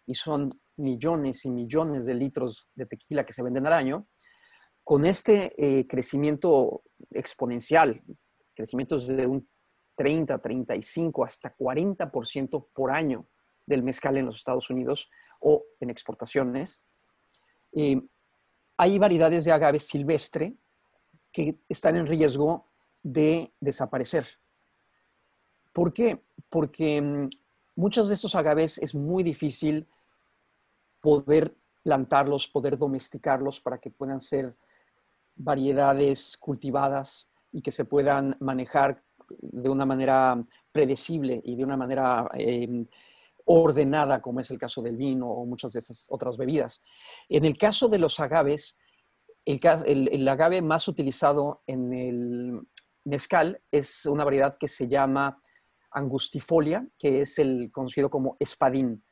y 0.05 0.15
son 0.15 0.49
millones 0.77 1.43
y 1.43 1.49
millones 1.49 2.05
de 2.05 2.13
litros 2.13 2.69
de 2.75 2.85
tequila 2.85 3.25
que 3.25 3.33
se 3.33 3.43
venden 3.43 3.67
al 3.67 3.73
año, 3.73 4.07
con 4.83 5.05
este 5.05 5.53
eh, 5.57 5.85
crecimiento 5.85 6.83
exponencial, 7.11 8.01
crecimientos 8.55 9.05
de 9.05 9.27
un 9.27 9.49
30, 9.95 10.39
35, 10.39 11.25
hasta 11.25 11.53
40% 11.57 12.67
por 12.73 12.91
año 12.91 13.27
del 13.65 13.83
mezcal 13.83 14.15
en 14.15 14.27
los 14.27 14.37
Estados 14.37 14.69
Unidos 14.69 15.09
o 15.41 15.65
en 15.81 15.89
exportaciones, 15.89 16.83
eh, 17.73 18.01
hay 18.77 18.97
variedades 18.97 19.43
de 19.43 19.51
agave 19.51 19.79
silvestre 19.79 20.55
que 21.31 21.59
están 21.69 21.95
en 21.95 22.07
riesgo 22.07 22.65
de 23.03 23.53
desaparecer. 23.59 24.27
¿Por 25.73 25.93
qué? 25.93 26.21
Porque 26.49 27.01
mm, 27.01 27.29
muchos 27.75 28.07
de 28.09 28.15
estos 28.15 28.35
agaves 28.35 28.77
es 28.79 28.95
muy 28.95 29.23
difícil 29.23 29.87
poder 30.99 31.55
plantarlos, 31.83 32.47
poder 32.47 32.77
domesticarlos 32.77 33.61
para 33.61 33.77
que 33.77 33.91
puedan 33.91 34.19
ser 34.19 34.51
variedades 35.35 36.35
cultivadas 36.37 37.31
y 37.51 37.61
que 37.61 37.71
se 37.71 37.85
puedan 37.85 38.35
manejar 38.39 39.03
de 39.29 39.69
una 39.69 39.85
manera 39.85 40.43
predecible 40.71 41.41
y 41.45 41.55
de 41.55 41.63
una 41.63 41.77
manera 41.77 42.27
em, 42.33 42.87
ordenada, 43.45 44.21
como 44.21 44.39
es 44.39 44.51
el 44.51 44.57
caso 44.57 44.81
del 44.81 44.97
vino 44.97 45.29
o 45.29 45.45
muchas 45.45 45.73
de 45.73 45.79
esas 45.79 46.07
otras 46.09 46.37
bebidas. 46.37 46.83
En 47.29 47.45
el 47.45 47.57
caso 47.57 47.87
de 47.87 47.99
los 47.99 48.19
agaves, 48.19 48.77
el, 49.47 50.27
agave 50.27 50.62
más 50.62 50.88
utilizado 50.88 51.63
en 51.67 51.93
el 51.93 52.62
mezcal 53.05 53.62
es 53.71 54.05
una 54.05 54.25
variedad 54.25 54.55
que 54.60 54.67
se 54.67 54.89
llama 54.89 55.41
angustifolia, 55.91 56.86
que 56.99 57.21
es 57.21 57.39
el 57.39 57.71
conocido 57.71 58.10
como 58.10 58.36
espadín. 58.39 59.05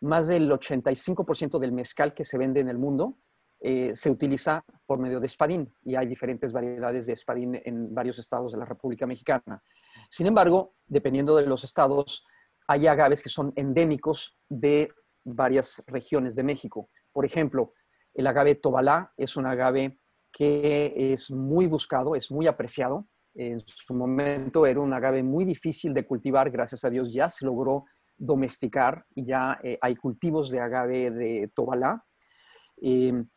Más 0.00 0.26
del 0.26 0.50
85% 0.50 1.60
del 1.60 1.72
mezcal 1.72 2.12
que 2.12 2.24
se 2.24 2.38
vende 2.38 2.60
en 2.60 2.68
el 2.68 2.78
mundo 2.78 3.18
eh, 3.60 3.92
se 3.94 4.10
utiliza 4.10 4.64
por 4.84 4.98
medio 4.98 5.20
de 5.20 5.26
espadín 5.26 5.72
y 5.84 5.94
hay 5.94 6.06
diferentes 6.06 6.52
variedades 6.52 7.06
de 7.06 7.12
espadín 7.12 7.60
en 7.64 7.94
varios 7.94 8.18
estados 8.18 8.52
de 8.52 8.58
la 8.58 8.64
República 8.64 9.06
Mexicana. 9.06 9.62
Sin 10.10 10.26
embargo, 10.26 10.74
dependiendo 10.86 11.36
de 11.36 11.46
los 11.46 11.62
estados, 11.62 12.24
hay 12.66 12.88
agaves 12.88 13.22
que 13.22 13.28
son 13.28 13.52
endémicos 13.54 14.36
de 14.48 14.88
varias 15.24 15.82
regiones 15.86 16.34
de 16.34 16.42
México. 16.42 16.90
Por 17.12 17.24
ejemplo, 17.24 17.74
el 18.18 18.26
agave 18.26 18.56
tobalá 18.56 19.12
es 19.16 19.36
un 19.36 19.46
agave 19.46 20.00
que 20.32 21.12
es 21.12 21.30
muy 21.30 21.68
buscado, 21.68 22.16
es 22.16 22.32
muy 22.32 22.48
apreciado. 22.48 23.06
En 23.32 23.60
su 23.60 23.94
momento 23.94 24.66
era 24.66 24.80
un 24.80 24.92
agave 24.92 25.22
muy 25.22 25.44
difícil 25.44 25.94
de 25.94 26.04
cultivar, 26.04 26.50
gracias 26.50 26.84
a 26.84 26.90
Dios 26.90 27.12
ya 27.12 27.28
se 27.28 27.46
logró 27.46 27.84
domesticar 28.16 29.06
y 29.14 29.24
ya 29.24 29.60
eh, 29.62 29.78
hay 29.80 29.94
cultivos 29.94 30.50
de 30.50 30.58
agave 30.58 31.12
de 31.12 31.52
tobalá. 31.54 32.04
Em, 32.78 33.28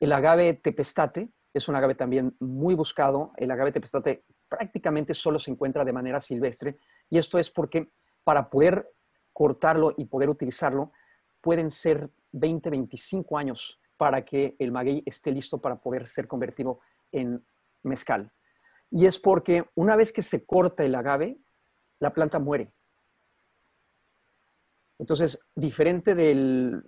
el 0.00 0.12
agave 0.12 0.54
tepestate 0.54 1.28
es 1.52 1.68
un 1.68 1.74
agave 1.74 1.96
también 1.96 2.34
muy 2.40 2.74
buscado. 2.74 3.32
El 3.36 3.50
agave 3.50 3.72
tepestate 3.72 4.24
prácticamente 4.48 5.12
solo 5.12 5.38
se 5.38 5.50
encuentra 5.50 5.84
de 5.84 5.92
manera 5.92 6.22
silvestre 6.22 6.78
y 7.10 7.18
esto 7.18 7.38
es 7.38 7.50
porque 7.50 7.92
para 8.24 8.48
poder 8.48 8.90
cortarlo 9.34 9.92
y 9.98 10.06
poder 10.06 10.30
utilizarlo 10.30 10.92
pueden 11.48 11.70
ser 11.70 12.10
20, 12.32 12.68
25 12.68 13.38
años 13.38 13.80
para 13.96 14.22
que 14.22 14.54
el 14.58 14.70
maguey 14.70 15.02
esté 15.06 15.32
listo 15.32 15.56
para 15.56 15.80
poder 15.80 16.06
ser 16.06 16.28
convertido 16.28 16.80
en 17.10 17.42
mezcal. 17.84 18.30
Y 18.90 19.06
es 19.06 19.18
porque 19.18 19.64
una 19.74 19.96
vez 19.96 20.12
que 20.12 20.20
se 20.20 20.44
corta 20.44 20.84
el 20.84 20.94
agave, 20.94 21.38
la 22.00 22.10
planta 22.10 22.38
muere. 22.38 22.70
Entonces, 24.98 25.40
diferente 25.54 26.14
de 26.14 26.82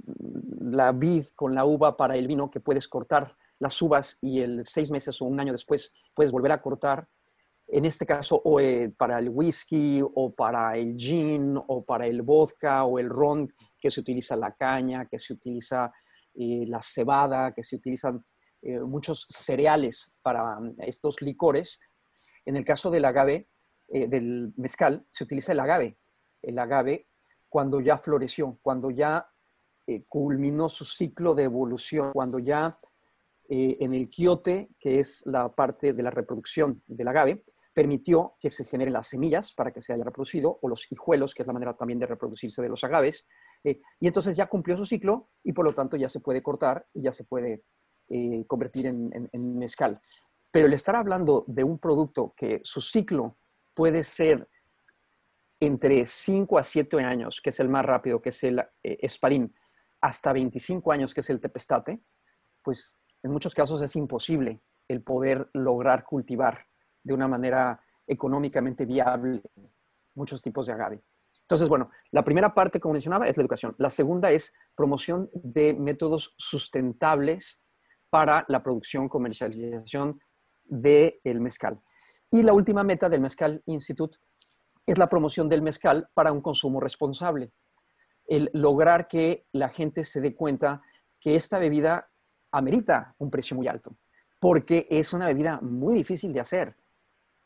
la 0.61 0.93
vid 0.93 1.29
con 1.35 1.55
la 1.55 1.65
uva 1.65 1.97
para 1.97 2.19
el 2.19 2.27
vino, 2.27 2.51
que 2.51 2.61
puedes 2.61 2.87
cortar 2.87 3.35
las 3.61 3.81
uvas 3.81 4.19
y 4.21 4.43
el 4.43 4.67
seis 4.67 4.91
meses 4.91 5.23
o 5.23 5.25
un 5.25 5.41
año 5.41 5.53
después 5.53 5.95
puedes 6.13 6.31
volver 6.33 6.53
a 6.53 6.61
cortar, 6.61 7.09
en 7.73 7.85
este 7.85 8.05
caso 8.05 8.41
o 8.45 8.59
eh, 8.59 8.93
para 8.97 9.19
el 9.19 9.29
whisky 9.29 10.03
o 10.03 10.35
para 10.35 10.77
el 10.77 10.97
gin 10.97 11.57
o 11.57 11.85
para 11.85 12.07
el 12.07 12.23
vodka 12.23 12.85
o 12.85 12.99
el 12.99 13.09
ron, 13.09 13.53
que 13.79 13.91
se 13.91 14.01
utiliza 14.01 14.37
la 14.37 14.55
caña, 14.55 15.07
que 15.07 15.19
se 15.19 15.33
utiliza 15.33 15.93
eh, 16.35 16.65
la 16.67 16.83
cebada, 16.83 17.53
que 17.55 17.63
se 17.63 17.77
utilizan 17.77 18.25
eh, 18.63 18.81
muchos 18.81 19.27
cereales 19.31 20.21
para 20.23 20.59
mm, 20.59 20.77
estos 20.79 21.23
licores. 21.23 21.79
En 22.45 22.57
el 22.57 22.65
caso 22.65 22.91
del 22.91 23.05
agave, 23.05 23.49
del 23.89 24.53
mezcal, 24.57 25.05
se 25.11 25.25
utiliza 25.25 25.53
el 25.53 25.61
agave. 25.61 25.99
El 26.41 26.59
agave 26.59 27.09
cuando 27.49 27.81
ya 27.81 27.99
floreció, 27.99 28.59
cuando 28.63 28.91
ya 28.91 29.29
culminó 30.09 30.69
su 30.69 30.85
ciclo 30.85 31.35
de 31.35 31.45
evolución, 31.45 32.13
cuando 32.13 32.39
ya 32.39 32.79
en 33.49 33.93
el 33.93 34.09
quiote, 34.09 34.71
que 34.79 35.01
es 35.01 35.23
la 35.27 35.53
parte 35.53 35.93
de 35.93 36.03
la 36.03 36.11
reproducción 36.11 36.83
del 36.87 37.09
agave, 37.09 37.45
permitió 37.73 38.37
que 38.41 38.51
se 38.51 38.65
generen 38.65 38.93
las 38.93 39.09
semillas 39.09 39.53
para 39.53 39.73
que 39.73 39.81
se 39.83 39.93
haya 39.93 40.05
reproducido, 40.05 40.59
o 40.61 40.69
los 40.69 40.91
hijuelos, 40.91 41.35
que 41.35 41.43
es 41.43 41.47
la 41.47 41.53
manera 41.53 41.77
también 41.77 41.99
de 41.99 42.07
reproducirse 42.07 42.61
de 42.61 42.69
los 42.69 42.83
agaves, 42.83 43.27
eh, 43.65 43.81
y 44.01 44.07
entonces 44.07 44.37
ya 44.37 44.47
cumplió 44.47 44.77
su 44.77 44.87
ciclo 44.87 45.31
y 45.45 45.53
por 45.53 45.65
lo 45.65 45.75
tanto 45.75 45.97
ya 45.97 46.09
se 46.09 46.21
puede 46.21 46.43
cortar 46.43 46.87
y 46.93 47.03
ya 47.03 47.13
se 47.13 47.25
puede 47.25 47.65
eh, 48.09 48.45
convertir 48.47 48.87
en, 48.87 49.59
mezcal. 49.59 50.01
Pero 50.51 50.67
el 50.67 50.73
estar 50.73 50.97
hablando 50.97 51.45
de 51.47 51.63
un 51.63 51.79
producto 51.79 52.35
que 52.37 52.61
su 52.65 52.81
ciclo 52.81 53.29
puede 53.73 54.03
ser 54.03 54.49
entre 55.61 56.07
5 56.07 56.59
a 56.59 56.63
7 56.63 57.01
años, 57.05 57.41
que 57.41 57.51
es 57.51 57.61
el 57.61 57.69
más 57.69 57.85
rápido, 57.85 58.21
que 58.21 58.31
es 58.31 58.43
el 58.43 58.65
eh, 58.83 59.09
hasta 60.01 60.33
25 60.33 60.91
años, 60.91 61.15
que 61.15 61.21
es 61.21 61.31
el 61.31 61.41
tepestate, 61.41 62.01
pues 62.63 62.97
en 63.23 63.31
muchos 63.31 63.55
casos 63.55 63.81
es 63.83 63.95
imposible 63.95 64.61
el 64.89 65.03
poder 65.03 65.49
lograr 65.53 66.05
cultivar 66.05 66.67
de 67.03 67.15
una 67.15 67.29
manera 67.29 67.81
económicamente 68.07 68.85
viable 68.85 69.43
muchos 70.15 70.43
tipos 70.43 70.67
de 70.67 70.73
agave. 70.73 71.03
Entonces, 71.43 71.69
bueno, 71.69 71.91
la 72.13 72.23
primera 72.23 72.55
parte, 72.55 72.79
como 72.79 72.93
mencionaba, 72.93 73.27
es 73.27 73.37
la 73.37 73.43
educación. 73.43 73.75
La 73.79 73.91
segunda 73.91 74.31
es 74.31 74.53
promoción 74.77 75.29
de 75.33 75.75
métodos 75.75 76.35
sustentables 76.39 77.59
para 78.09 78.45
la 78.49 78.63
producción, 78.63 79.09
comercialización 79.09 80.21
del 80.65 81.41
mezcal. 81.41 81.81
Y 82.31 82.43
la 82.43 82.53
última 82.53 82.85
meta 82.85 83.09
del 83.09 83.21
Mezcal 83.21 83.63
Institute 83.67 84.19
es 84.87 84.99
la 84.99 85.09
promoción 85.09 85.49
del 85.49 85.63
mezcal 85.63 86.09
para 86.15 86.31
un 86.31 86.41
consumo 86.41 86.81
responsable. 86.81 87.53
El 88.27 88.51
lograr 88.55 89.09
que 89.09 89.47
la 89.53 89.69
gente 89.69 90.05
se 90.05 90.21
dé 90.21 90.37
cuenta 90.37 90.83
que 91.19 91.35
esta 91.35 91.59
bebida 91.59 92.11
amerita 92.53 93.15
un 93.19 93.31
precio 93.31 93.57
muy 93.57 93.67
alto, 93.67 93.97
porque 94.39 94.87
es 94.89 95.13
una 95.13 95.27
bebida 95.27 95.61
muy 95.61 95.95
difícil 95.95 96.33
de 96.33 96.41
hacer 96.41 96.77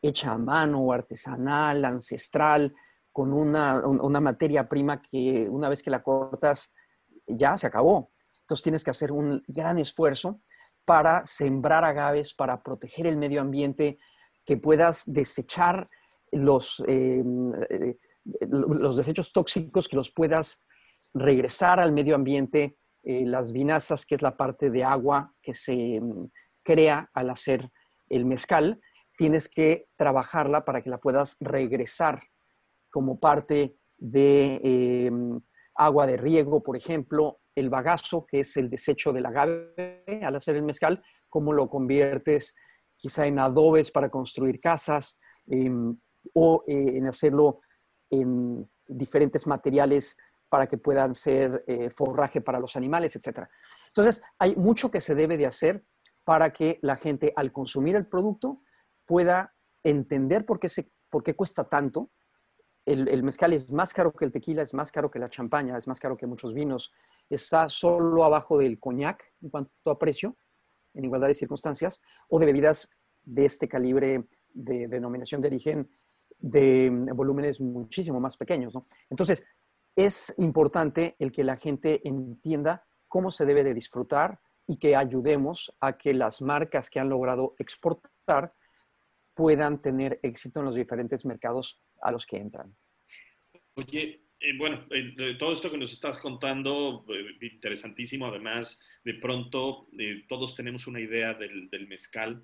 hecha 0.08 0.32
a 0.32 0.38
mano, 0.38 0.92
artesanal, 0.92 1.84
ancestral, 1.84 2.74
con 3.10 3.32
una, 3.32 3.80
materia 4.20 4.68
prima 4.68 5.00
que 5.00 5.48
una 5.48 5.68
vez 5.68 5.82
que 5.82 5.90
la 5.90 6.02
cortas 6.02 6.72
ya 7.26 7.56
se 7.56 7.66
acabó. 7.66 8.10
Entonces 8.40 8.62
tienes 8.62 8.84
que 8.84 8.90
hacer 8.90 9.12
un 9.12 9.42
gran 9.46 9.78
esfuerzo 9.78 10.42
para 10.84 11.24
sembrar 11.24 11.84
agaves, 11.84 12.34
para 12.34 12.62
proteger 12.62 13.06
el 13.06 13.16
medio 13.16 13.40
ambiente, 13.40 13.98
que 14.44 14.58
puedas 14.58 15.04
desechar 15.06 15.86
los, 16.32 16.82
em, 16.86 17.54
eh, 17.70 17.96
los 18.50 18.96
desechos 18.96 19.32
tóxicos, 19.32 19.88
que 19.88 19.96
los 19.96 20.10
puedas 20.10 20.60
regresar 21.14 21.80
al 21.80 21.92
medio 21.92 22.14
ambiente, 22.14 22.76
eh, 23.04 23.24
las 23.24 23.52
vinazas, 23.52 24.04
que 24.04 24.16
es 24.16 24.22
la 24.22 24.36
parte 24.36 24.70
de 24.70 24.84
agua 24.84 25.32
que 25.40 25.54
se 25.54 25.94
em, 25.94 26.28
crea 26.62 27.08
al 27.14 27.30
hacer 27.30 27.70
el 28.08 28.26
mezcal, 28.26 28.80
tienes 29.16 29.48
que 29.48 29.88
trabajarla 29.96 30.64
para 30.64 30.82
que 30.82 30.90
la 30.90 30.98
puedas 30.98 31.36
regresar 31.40 32.22
como 32.90 33.18
parte 33.18 33.76
de 33.96 34.60
em, 34.62 35.40
agua 35.76 36.06
de 36.06 36.16
riego, 36.16 36.62
por 36.62 36.76
ejemplo, 36.76 37.40
el 37.54 37.70
bagazo, 37.70 38.26
que 38.26 38.40
es 38.40 38.56
el 38.56 38.68
desecho 38.68 39.12
del 39.12 39.26
agave 39.26 40.22
al 40.22 40.36
hacer 40.36 40.56
el 40.56 40.62
mezcal, 40.62 41.02
cómo 41.28 41.52
lo 41.52 41.68
conviertes 41.68 42.54
quizá 42.96 43.26
en 43.26 43.38
adobes 43.38 43.90
para 43.90 44.08
construir 44.08 44.60
casas 44.60 45.18
em, 45.46 45.96
o 46.32 46.64
eh, 46.66 46.96
en 46.96 47.06
hacerlo 47.06 47.60
en 48.10 48.68
diferentes 48.86 49.46
materiales 49.46 50.16
para 50.48 50.66
que 50.66 50.78
puedan 50.78 51.14
ser 51.14 51.64
eh, 51.66 51.90
forraje 51.90 52.40
para 52.40 52.60
los 52.60 52.76
animales, 52.76 53.16
etc. 53.16 53.48
Entonces, 53.88 54.22
hay 54.38 54.54
mucho 54.56 54.90
que 54.90 55.00
se 55.00 55.14
debe 55.14 55.36
de 55.36 55.46
hacer 55.46 55.84
para 56.24 56.52
que 56.52 56.78
la 56.82 56.96
gente 56.96 57.32
al 57.36 57.52
consumir 57.52 57.96
el 57.96 58.06
producto 58.06 58.62
pueda 59.06 59.54
entender 59.82 60.44
por 60.44 60.58
qué, 60.58 60.68
se, 60.68 60.90
por 61.10 61.22
qué 61.22 61.34
cuesta 61.34 61.68
tanto. 61.68 62.10
El, 62.86 63.22
mezcal 63.22 63.52
es 63.54 63.70
más 63.70 63.94
caro 63.94 64.12
que 64.12 64.26
el 64.26 64.32
tequila, 64.32 64.62
es 64.62 64.74
más 64.74 64.92
caro 64.92 65.10
que 65.10 65.18
la 65.18 65.30
champaña, 65.30 65.78
es 65.78 65.86
más 65.86 65.98
caro 65.98 66.16
que 66.16 66.26
muchos 66.26 66.52
vinos. 66.52 66.92
Está 67.30 67.68
solo 67.68 68.24
abajo 68.24 68.58
del 68.58 68.78
coñac 68.78 69.32
en 69.40 69.48
cuanto 69.48 69.90
a 69.90 69.98
precio, 69.98 70.36
en 70.92 71.04
igualdad 71.04 71.28
de 71.28 71.34
circunstancias, 71.34 72.02
o 72.28 72.38
de 72.38 72.46
bebidas 72.46 72.90
de 73.22 73.46
este 73.46 73.68
calibre 73.68 74.26
de 74.52 74.86
denominación 74.86 75.40
de 75.40 75.48
origen 75.48 75.90
de 76.38 76.90
volúmenes 77.14 77.60
muchísimo 77.60 78.20
más 78.20 78.36
pequeños. 78.36 78.74
Entonces, 79.08 79.44
es 79.96 80.34
importante 80.38 81.16
el 81.18 81.32
que 81.32 81.44
la 81.44 81.56
gente 81.56 82.06
entienda 82.06 82.84
cómo 83.08 83.30
se 83.30 83.46
debe 83.46 83.64
de 83.64 83.74
disfrutar 83.74 84.40
y 84.66 84.76
que 84.76 84.96
ayudemos 84.96 85.74
a 85.80 85.96
que 85.96 86.14
las 86.14 86.42
marcas 86.42 86.90
que 86.90 87.00
han 87.00 87.08
logrado 87.08 87.54
exportar 87.58 88.54
puedan 89.34 89.82
tener 89.82 90.20
éxito 90.22 90.60
en 90.60 90.66
los 90.66 90.74
diferentes 90.74 91.24
mercados 91.24 91.80
a 92.00 92.10
los 92.10 92.26
que 92.26 92.36
entran. 92.36 92.74
Oye, 93.74 94.24
eh, 94.44 94.56
bueno, 94.56 94.86
eh, 94.90 95.36
todo 95.38 95.52
esto 95.52 95.70
que 95.70 95.78
nos 95.78 95.92
estás 95.92 96.18
contando, 96.18 97.04
eh, 97.08 97.46
interesantísimo. 97.52 98.26
Además, 98.26 98.80
de 99.02 99.14
pronto 99.14 99.88
todos 100.28 100.54
tenemos 100.54 100.86
una 100.86 101.00
idea 101.00 101.34
del, 101.34 101.68
del 101.70 101.88
mezcal. 101.88 102.42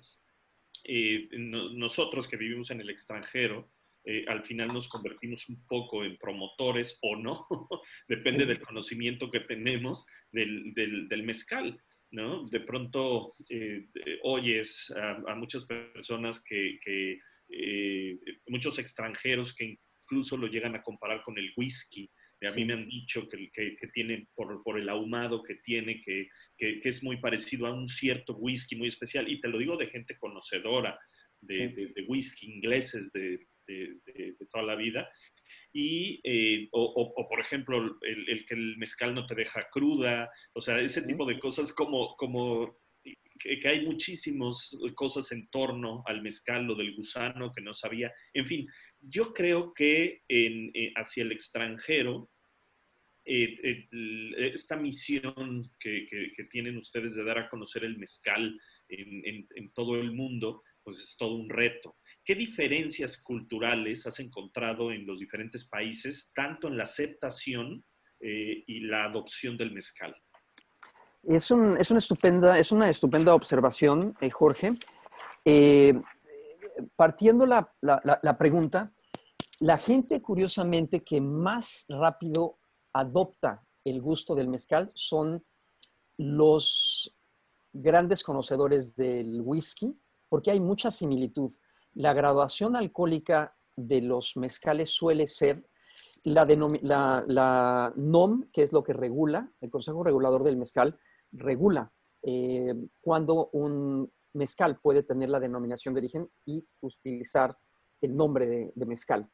nosotros 0.83 2.27
que 2.27 2.37
vivimos 2.37 2.71
en 2.71 2.81
el 2.81 2.89
extranjero, 2.89 3.69
al 4.27 4.43
final 4.43 4.69
nos 4.69 4.87
convertimos 4.87 5.47
un 5.47 5.63
poco 5.67 6.03
en 6.03 6.17
promotores 6.17 6.97
o 7.03 7.15
no, 7.15 7.47
depende 8.07 8.47
del 8.47 8.59
conocimiento 8.59 9.29
que 9.29 9.41
tenemos 9.41 10.07
del, 10.31 10.73
del, 10.73 11.07
del 11.07 11.23
mezcal. 11.23 11.79
¿No? 12.11 12.47
De 12.49 12.59
pronto 12.59 13.33
eh, 13.49 13.87
oyes 14.23 14.93
a, 14.95 15.35
muchas 15.35 15.65
personas 15.65 16.43
que, 16.43 16.79
eh, 17.49 18.19
muchos 18.47 18.79
extranjeros 18.79 19.53
que 19.55 19.77
incluso 20.03 20.37
lo 20.37 20.47
llegan 20.47 20.75
a 20.75 20.83
comparar 20.83 21.23
con 21.23 21.37
el 21.37 21.51
whisky. 21.55 22.09
A 22.43 22.51
mí 22.55 22.65
me 22.65 22.73
han 22.73 22.87
dicho 22.87 23.27
que, 23.27 23.51
que, 23.51 23.87
tiene, 23.93 24.27
por, 24.33 24.63
por, 24.63 24.79
el 24.79 24.89
ahumado 24.89 25.43
que 25.43 25.55
tiene, 25.55 26.01
que, 26.01 26.27
que, 26.57 26.79
es 26.83 27.03
muy 27.03 27.17
parecido 27.17 27.67
a 27.67 27.73
un 27.73 27.87
cierto 27.87 28.35
whisky 28.35 28.75
muy 28.75 28.87
especial. 28.87 29.29
Y 29.29 29.39
te 29.39 29.47
lo 29.47 29.59
digo 29.59 29.77
de 29.77 29.87
gente 29.87 30.17
conocedora 30.17 30.99
de, 31.39 31.69
de 31.69 32.03
whisky, 32.07 32.47
ingleses 32.51 33.11
de, 33.11 33.45
de, 33.67 34.35
toda 34.49 34.63
la 34.63 34.75
vida. 34.75 35.09
Y, 35.73 36.19
eh, 36.23 36.67
o, 36.71 37.13
por 37.29 37.39
ejemplo, 37.39 37.97
el, 38.01 38.45
que 38.45 38.53
el 38.53 38.77
mezcal 38.77 39.13
no 39.13 39.25
te 39.25 39.35
deja 39.35 39.67
cruda, 39.71 40.29
o 40.53 40.61
sea, 40.61 40.79
ese 40.79 41.01
tipo 41.01 41.25
de 41.25 41.39
cosas 41.39 41.73
como, 41.73 42.15
como 42.17 42.77
que, 43.39 43.67
hay 43.67 43.85
muchísimas 43.85 44.77
cosas 44.95 45.31
en 45.31 45.47
torno 45.49 46.03
al 46.05 46.21
mezcal, 46.21 46.65
lo 46.65 46.75
del 46.75 46.95
gusano 46.95 47.51
que 47.51 47.61
no 47.61 47.73
sabía. 47.73 48.11
En 48.33 48.45
fin, 48.45 48.67
yo 48.99 49.33
creo 49.33 49.73
que 49.73 50.21
en, 50.27 50.71
eh, 50.73 50.91
hacia 50.95 51.23
el 51.23 51.31
extranjero, 51.31 52.29
eh, 53.23 53.85
esta 54.53 54.75
misión 54.75 55.71
que, 55.79 56.07
que, 56.07 56.43
tienen 56.45 56.77
ustedes 56.77 57.15
de 57.15 57.23
dar 57.23 57.37
a 57.37 57.49
conocer 57.49 57.83
el 57.83 57.97
mezcal 57.97 58.59
en, 58.89 59.25
en, 59.25 59.47
en 59.55 59.71
todo 59.73 59.95
el 59.95 60.11
mundo, 60.11 60.63
pues 60.83 60.99
es 60.99 61.15
todo 61.17 61.35
un 61.35 61.49
reto. 61.49 61.95
¿Qué 62.31 62.35
diferencias 62.35 63.17
culturales 63.17 64.07
has 64.07 64.21
encontrado 64.21 64.89
en 64.93 65.05
los 65.05 65.19
diferentes 65.19 65.67
países, 65.67 66.31
tanto 66.33 66.69
en 66.69 66.77
la 66.77 66.83
aceptación 66.83 67.83
eh, 68.21 68.63
y 68.67 68.79
la 68.85 69.03
adopción 69.03 69.57
del 69.57 69.73
mezcal? 69.73 70.15
Es, 71.23 71.51
una, 71.51 71.77
estupenda, 71.77 72.57
es 72.57 72.71
una 72.71 72.89
estupenda 72.89 73.35
observación, 73.35 74.15
eh, 74.21 74.29
Jorge. 74.29 74.69
Eh, 75.43 75.93
partiendo 76.95 77.45
la, 77.45 77.69
la, 77.81 78.37
pregunta, 78.37 78.89
la 79.59 79.77
gente 79.77 80.21
curiosamente 80.21 81.03
que 81.03 81.19
más 81.19 81.85
rápido 81.89 82.59
adopta 82.93 83.61
el 83.83 84.01
gusto 84.01 84.35
del 84.35 84.47
mezcal 84.47 84.89
son 84.95 85.43
los 86.15 87.13
grandes 87.73 88.23
conocedores 88.23 88.95
del 88.95 89.41
whisky, 89.41 89.99
porque 90.29 90.51
hay 90.51 90.61
mucha 90.61 90.91
similitud 90.91 91.51
la 91.93 92.13
graduación 92.13 92.75
alcohólica 92.75 93.55
de 93.75 94.01
los 94.01 94.37
mezcales 94.37 94.89
suele 94.89 95.27
ser 95.27 95.67
la, 96.23 97.93
NOM, 97.95 98.49
que 98.51 98.63
es 98.63 98.71
lo 98.71 98.83
que 98.83 98.93
regula, 98.93 99.51
el 99.61 99.69
Consejo 99.69 100.03
Regulador 100.03 100.43
del 100.43 100.57
Mezcal, 100.57 100.99
regula 101.31 101.91
eh, 102.23 102.75
cuando 103.01 103.49
un 103.53 104.11
mezcal 104.33 104.79
puede 104.79 105.03
tener 105.03 105.29
la 105.29 105.39
denominación 105.39 105.93
de 105.93 105.99
origen 105.99 106.29
y 106.45 106.65
utilizar 106.81 107.57
el 107.99 108.15
nombre 108.15 108.47
de, 108.47 108.71
de, 108.75 108.85
mezcal. 108.85 109.29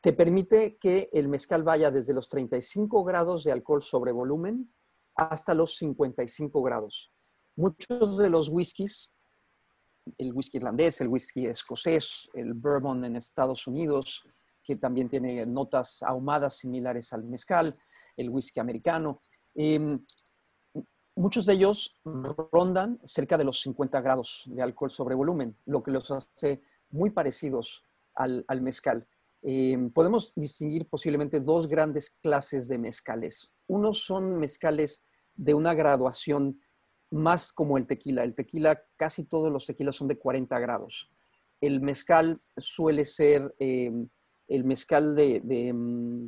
Te 0.00 0.12
permite 0.12 0.76
que 0.76 1.08
el 1.12 1.28
mezcal 1.28 1.62
vaya 1.62 1.90
desde 1.90 2.14
los 2.14 2.28
35 2.28 3.04
grados 3.04 3.44
de 3.44 3.52
alcohol 3.52 3.82
sobre 3.82 4.12
volumen 4.12 4.72
hasta 5.14 5.54
los 5.54 5.76
55 5.76 6.62
grados. 6.62 7.12
Muchos 7.56 8.18
de 8.18 8.30
los 8.30 8.48
whiskies 8.48 9.13
el 10.18 10.32
whisky 10.32 10.58
irlandés, 10.58 11.00
el 11.00 11.08
whisky 11.08 11.46
escocés, 11.46 12.28
el 12.34 12.54
bourbon 12.54 13.04
en 13.04 13.16
Estados 13.16 13.66
Unidos, 13.66 14.24
que 14.64 14.76
también 14.76 15.08
tiene 15.08 15.44
notas 15.46 16.02
ahumadas 16.02 16.56
similares 16.58 17.12
al 17.12 17.24
mezcal, 17.24 17.76
el 18.16 18.30
whisky 18.30 18.60
americano. 18.60 19.20
Em, 19.54 20.04
muchos 21.16 21.46
de 21.46 21.54
ellos 21.54 21.96
rondan 22.04 22.98
cerca 23.04 23.36
de 23.36 23.44
los 23.44 23.60
50 23.60 24.00
grados 24.00 24.44
de 24.46 24.62
alcohol 24.62 24.90
sobre 24.90 25.14
volumen, 25.14 25.56
lo 25.66 25.82
que 25.82 25.90
los 25.90 26.10
hace 26.10 26.62
muy 26.90 27.10
parecidos 27.10 27.84
al, 28.14 28.44
mezcal. 28.62 29.06
Em, 29.42 29.90
podemos 29.90 30.34
distinguir 30.34 30.88
posiblemente 30.88 31.40
dos 31.40 31.68
grandes 31.68 32.10
clases 32.10 32.68
de 32.68 32.78
mezcales. 32.78 33.52
Unos 33.66 34.04
son 34.04 34.38
mezcales 34.38 35.04
de 35.34 35.54
una 35.54 35.74
graduación 35.74 36.60
más 37.14 37.52
como 37.52 37.78
el 37.78 37.86
tequila. 37.86 38.24
El 38.24 38.34
tequila, 38.34 38.82
casi 38.96 39.24
todos 39.24 39.50
los 39.52 39.66
tequilas 39.66 39.94
son 39.94 40.08
de 40.08 40.18
40 40.18 40.58
grados. 40.58 41.10
El 41.60 41.80
mezcal 41.80 42.40
suele 42.56 43.04
ser 43.04 43.54
em, 43.60 44.08
el 44.48 44.64
mezcal 44.64 45.14
de, 45.14 45.40
mm, 45.72 46.26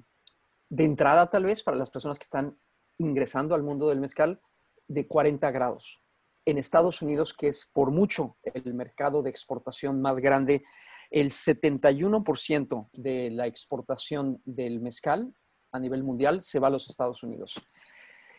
de, 0.68 0.85
entrada, 0.85 1.29
tal 1.29 1.44
vez, 1.44 1.62
para 1.62 1.77
las 1.77 1.90
personas 1.90 2.18
que 2.18 2.25
están 2.25 2.57
ingresando 2.99 3.55
al 3.55 3.64
mundo 3.64 3.88
del 3.88 4.01
mezcal, 4.01 4.40
de 4.87 5.09
40 5.09 5.51
grados. 5.51 6.01
En 6.44 6.57
Estados 6.57 7.03
Unidos, 7.03 7.35
que 7.35 7.49
es 7.49 7.68
por 7.72 7.90
mucho 7.90 8.37
el 8.44 8.72
mercado 8.72 9.22
de 9.22 9.31
exportación 9.31 10.01
más 10.01 10.20
grande, 10.20 10.64
el 11.11 11.33
71% 11.33 12.88
de 12.92 13.31
la 13.31 13.46
exportación 13.49 14.40
del 14.44 14.81
mezcal 14.81 15.35
a 15.72 15.81
nivel 15.81 16.05
mundial 16.05 16.42
se 16.42 16.61
va 16.61 16.68
a 16.68 16.70
los 16.70 16.88
Estados 16.88 17.22
Unidos. 17.25 17.55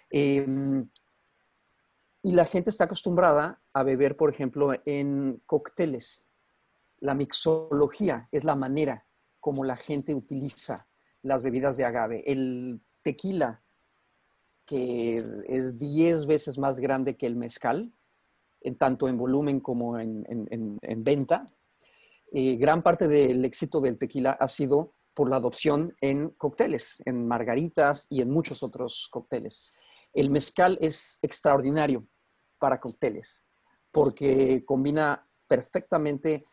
Em, 0.09 0.89
y 2.21 2.31
la 2.31 2.45
gente 2.45 2.69
está 2.69 2.85
acostumbrada 2.85 3.61
a 3.73 3.83
beber, 3.83 4.17
por 4.17 4.29
ejemplo, 4.29 4.73
en 4.85 5.41
cócteles. 5.45 6.27
La 6.99 7.13
mixología 7.13 8.23
es 8.31 8.43
la 8.43 8.55
manera 8.55 9.05
como 9.39 9.63
la 9.63 9.77
gente 9.77 10.13
utiliza 10.13 10.87
las 11.21 11.43
bebidas 11.43 11.77
de 11.77 11.85
agave. 11.85 12.23
El 12.25 12.81
tequila, 13.01 13.63
que 14.65 15.23
es 15.47 15.79
10 15.79 16.25
veces 16.25 16.57
más 16.57 16.79
grande 16.79 17.15
que 17.15 17.27
el 17.27 17.35
mezcal, 17.35 17.93
en 18.61 18.77
tanto 18.77 19.07
en 19.07 19.17
volumen 19.17 19.59
como 19.59 19.99
en, 19.99 20.25
venta, 20.97 21.45
eh, 22.33 22.55
gran 22.55 22.81
parte 22.81 23.07
del 23.07 23.45
éxito 23.45 23.79
del 23.79 23.97
tequila 23.97 24.31
ha 24.31 24.47
sido 24.47 24.95
por 25.13 25.29
la 25.29 25.37
adopción 25.37 25.95
en 26.01 26.29
cócteles, 26.31 27.01
en 27.05 27.27
margaritas 27.27 28.07
y 28.09 28.21
en 28.21 28.29
muchos 28.29 28.63
otros 28.63 29.07
cócteles. 29.09 29.79
El 30.17 30.31
mezcal 30.31 30.79
es 30.81 31.19
extraordinario 31.21 32.01
para 32.57 32.79
cócteles, 32.79 33.45
porque 33.93 34.65
combina 34.65 35.29
perfectamente 35.45 36.43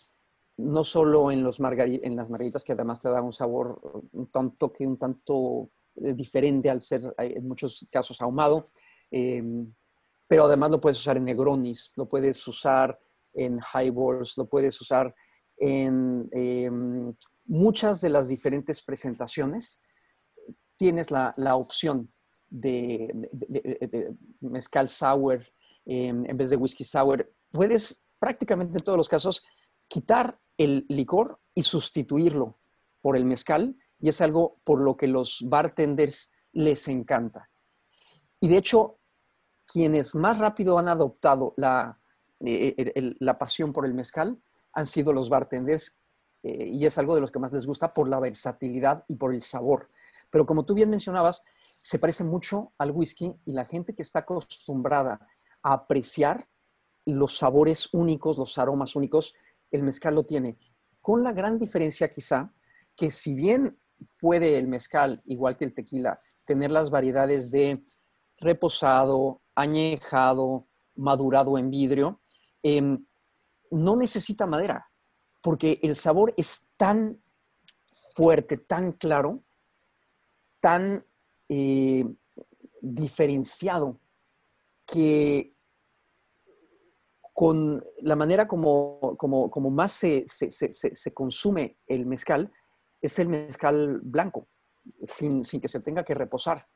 no 0.58 0.84
solo 0.84 1.30
en, 1.30 1.42
los 1.42 1.60
en 1.60 2.14
las 2.14 2.28
margaritas, 2.28 2.62
que 2.62 2.74
además 2.74 3.00
te 3.00 3.08
da 3.08 3.22
un 3.22 3.32
sabor, 3.32 3.80
un 4.12 4.30
tanto 4.30 4.70
que 4.70 4.86
un 4.86 4.98
tanto 4.98 5.70
eh, 5.96 6.12
diferente 6.12 6.68
al 6.68 6.82
ser 6.82 7.06
eh, 7.16 7.32
en 7.36 7.46
muchos 7.46 7.86
casos 7.90 8.20
ahumado, 8.20 8.64
em, 9.10 9.72
pero 10.28 10.44
además 10.44 10.70
lo 10.70 10.78
puedes 10.78 11.00
usar 11.00 11.16
en 11.16 11.24
negronis, 11.24 11.94
lo 11.96 12.06
puedes 12.06 12.46
usar 12.46 13.00
en 13.32 13.58
highballs, 13.72 14.36
lo 14.36 14.46
puedes 14.46 14.78
usar 14.78 15.14
en 15.56 16.28
em, 16.32 17.14
muchas 17.46 18.02
de 18.02 18.10
las 18.10 18.28
diferentes 18.28 18.82
presentaciones. 18.82 19.80
Tienes 20.76 21.10
la 21.10 21.56
opción 21.56 22.13
de, 22.50 23.28
mezcal 24.40 24.88
sour 24.88 25.44
em, 25.84 26.24
en 26.26 26.36
vez 26.36 26.50
de 26.50 26.56
whisky 26.56 26.84
sour, 26.84 27.32
puedes 27.50 28.02
prácticamente 28.18 28.78
en 28.78 28.84
todos 28.84 28.98
los 28.98 29.08
casos 29.08 29.44
quitar 29.88 30.40
el 30.56 30.86
licor 30.88 31.40
y 31.54 31.62
sustituirlo 31.62 32.58
por 33.00 33.16
el 33.16 33.24
mezcal 33.24 33.76
y 33.98 34.08
es 34.08 34.20
algo 34.20 34.60
por 34.64 34.80
lo 34.80 34.96
que 34.96 35.08
los 35.08 35.42
bartenders 35.46 36.32
les 36.52 36.88
encanta. 36.88 37.50
Y 38.40 38.48
de 38.48 38.58
hecho, 38.58 38.98
quienes 39.66 40.14
más 40.14 40.38
rápido 40.38 40.78
han 40.78 40.88
adoptado 40.88 41.54
la, 41.56 41.94
eh, 42.40 43.14
la 43.18 43.38
pasión 43.38 43.72
por 43.72 43.86
el 43.86 43.94
mezcal 43.94 44.38
han 44.72 44.86
sido 44.86 45.12
los 45.12 45.28
bartenders 45.28 45.96
eh, 46.42 46.66
y 46.66 46.84
es 46.84 46.98
algo 46.98 47.14
de 47.14 47.22
los 47.22 47.30
que 47.30 47.38
más 47.38 47.52
les 47.52 47.66
gusta 47.66 47.92
por 47.92 48.08
la 48.08 48.20
versatilidad 48.20 49.04
y 49.08 49.16
por 49.16 49.32
el 49.32 49.40
sabor. 49.40 49.90
Pero 50.30 50.44
como 50.44 50.64
tú 50.64 50.74
bien 50.74 50.90
mencionabas, 50.90 51.44
se 51.84 51.98
parece 51.98 52.24
mucho 52.24 52.72
al 52.78 52.92
whisky 52.92 53.30
y 53.44 53.52
la 53.52 53.66
gente 53.66 53.94
que 53.94 54.00
está 54.00 54.20
acostumbrada 54.20 55.20
a 55.62 55.74
apreciar 55.74 56.48
los 57.04 57.36
sabores 57.36 57.90
únicos, 57.92 58.38
los 58.38 58.56
aromas 58.56 58.96
únicos, 58.96 59.34
el 59.70 59.82
mezcal 59.82 60.14
lo 60.14 60.24
tiene. 60.24 60.56
Con 61.02 61.22
la 61.22 61.34
gran 61.34 61.58
diferencia 61.58 62.08
quizá 62.08 62.50
que 62.96 63.10
si 63.10 63.34
bien 63.34 63.78
puede 64.18 64.56
el 64.56 64.66
mezcal, 64.66 65.20
igual 65.26 65.58
que 65.58 65.66
el 65.66 65.74
tequila, 65.74 66.18
tener 66.46 66.70
las 66.70 66.88
variedades 66.88 67.50
de 67.50 67.84
reposado, 68.38 69.42
añejado, 69.54 70.66
madurado 70.94 71.58
en 71.58 71.68
vidrio, 71.68 72.22
em, 72.62 73.04
no 73.70 73.94
necesita 73.94 74.46
madera, 74.46 74.90
porque 75.42 75.78
el 75.82 75.96
sabor 75.96 76.32
es 76.38 76.66
tan 76.78 77.22
fuerte, 78.14 78.56
tan 78.56 78.92
claro, 78.92 79.44
tan 80.60 81.04
eh, 81.56 82.04
diferenciado, 82.80 84.00
que 84.84 85.54
con 87.32 87.80
la 88.02 88.16
manera 88.16 88.48
como, 88.48 89.16
como, 89.16 89.70
más 89.70 89.92
se, 89.92 90.24
consume 91.14 91.78
el 91.86 92.06
mezcal, 92.06 92.52
es 93.00 93.18
el 93.20 93.28
mezcal 93.28 94.00
blanco, 94.02 94.48
sin, 95.04 95.42
que 95.42 95.68
se 95.68 95.80
tenga 95.80 96.04
que 96.04 96.14
reposar, 96.14 96.66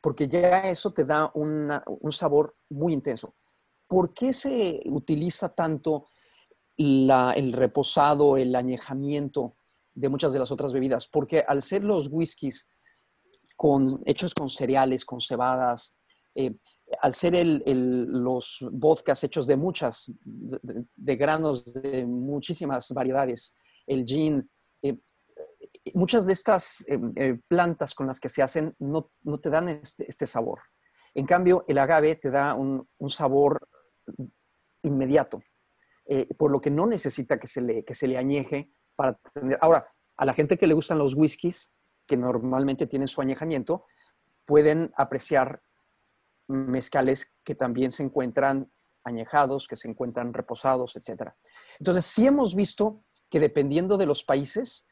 porque 0.00 0.26
ya 0.26 0.68
eso 0.68 0.92
te 0.92 1.04
da 1.04 1.30
un 1.34 2.12
sabor 2.12 2.56
muy 2.70 2.92
intenso. 2.92 3.34
¿Por 3.86 4.12
qué 4.12 4.34
se 4.34 4.82
utiliza 4.86 5.48
tanto 5.48 6.08
el 6.76 7.52
reposado, 7.52 8.36
el 8.36 8.54
añejamiento 8.54 9.54
de 9.94 10.08
muchas 10.08 10.32
de 10.32 10.40
las 10.40 10.50
otras 10.50 10.72
bebidas? 10.72 11.06
Porque 11.06 11.44
al 11.46 11.62
ser 11.62 11.84
los 11.84 12.08
whiskies 12.10 12.68
con, 13.58 14.00
hechos 14.06 14.34
con 14.34 14.48
cereales, 14.48 15.04
con 15.04 15.20
cebadas, 15.20 15.96
eh, 16.32 16.54
al 17.02 17.12
ser 17.12 17.34
los 17.66 18.64
vodkas 18.70 19.24
hechos 19.24 19.48
de 19.48 19.56
muchas, 19.56 20.12
de, 20.24 21.16
granos 21.16 21.64
de 21.64 22.06
muchísimas 22.06 22.88
variedades, 22.92 23.56
el 23.84 24.04
gin, 24.04 24.48
eh, 24.80 24.96
muchas 25.92 26.26
de 26.26 26.34
estas 26.34 26.84
eh, 26.86 27.40
plantas 27.48 27.94
con 27.94 28.06
las 28.06 28.20
que 28.20 28.28
se 28.28 28.42
hacen 28.42 28.76
no, 28.78 29.10
te 29.42 29.50
dan 29.50 29.70
este, 29.70 30.08
este, 30.08 30.28
sabor. 30.28 30.60
En 31.12 31.26
cambio, 31.26 31.64
el 31.66 31.78
agave 31.78 32.14
te 32.14 32.30
da 32.30 32.54
un, 32.54 32.86
sabor 33.08 33.68
inmediato, 34.82 35.42
por 36.38 36.52
lo 36.52 36.60
que 36.60 36.70
no 36.70 36.86
necesita 36.86 37.40
que 37.40 37.48
se 37.48 37.60
le, 37.60 37.84
que 37.84 37.94
se 37.94 38.06
le 38.06 38.16
añeje 38.16 38.70
para 38.94 39.14
tener... 39.34 39.58
Ahora, 39.60 39.84
a 40.16 40.24
la 40.24 40.32
gente 40.32 40.56
que 40.56 40.68
le 40.68 40.74
gustan 40.74 40.98
los 40.98 41.14
whiskies, 41.14 41.72
que 42.08 42.16
normalmente 42.16 42.86
tienen 42.86 43.06
su 43.06 43.20
añejamiento, 43.20 43.84
pueden 44.44 44.92
apreciar 44.96 45.62
mezcales 46.48 47.34
que 47.44 47.54
también 47.54 47.92
se 47.92 48.02
encuentran 48.02 48.72
añejados, 49.04 49.68
que 49.68 49.76
se 49.76 49.88
encuentran 49.88 50.32
reposados, 50.32 50.96
etc. 50.96 51.32
Entonces, 51.78 52.06
sí 52.06 52.26
hemos 52.26 52.54
visto 52.54 53.04
que 53.30 53.38
dependiendo 53.38 53.98
de 53.98 54.06
los 54.06 54.24
países, 54.24 54.86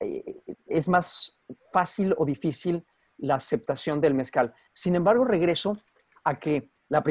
eh, 0.00 0.42
es 0.66 0.88
más 0.88 1.40
fácil 1.72 2.14
o 2.18 2.26
difícil 2.26 2.84
la 3.18 3.36
aceptación 3.36 4.00
del 4.00 4.14
mezcal. 4.14 4.52
Sin 4.72 4.96
embargo, 4.96 5.24
regreso 5.24 5.78
a 6.24 6.38
que 6.40 6.72
la, 6.88 7.04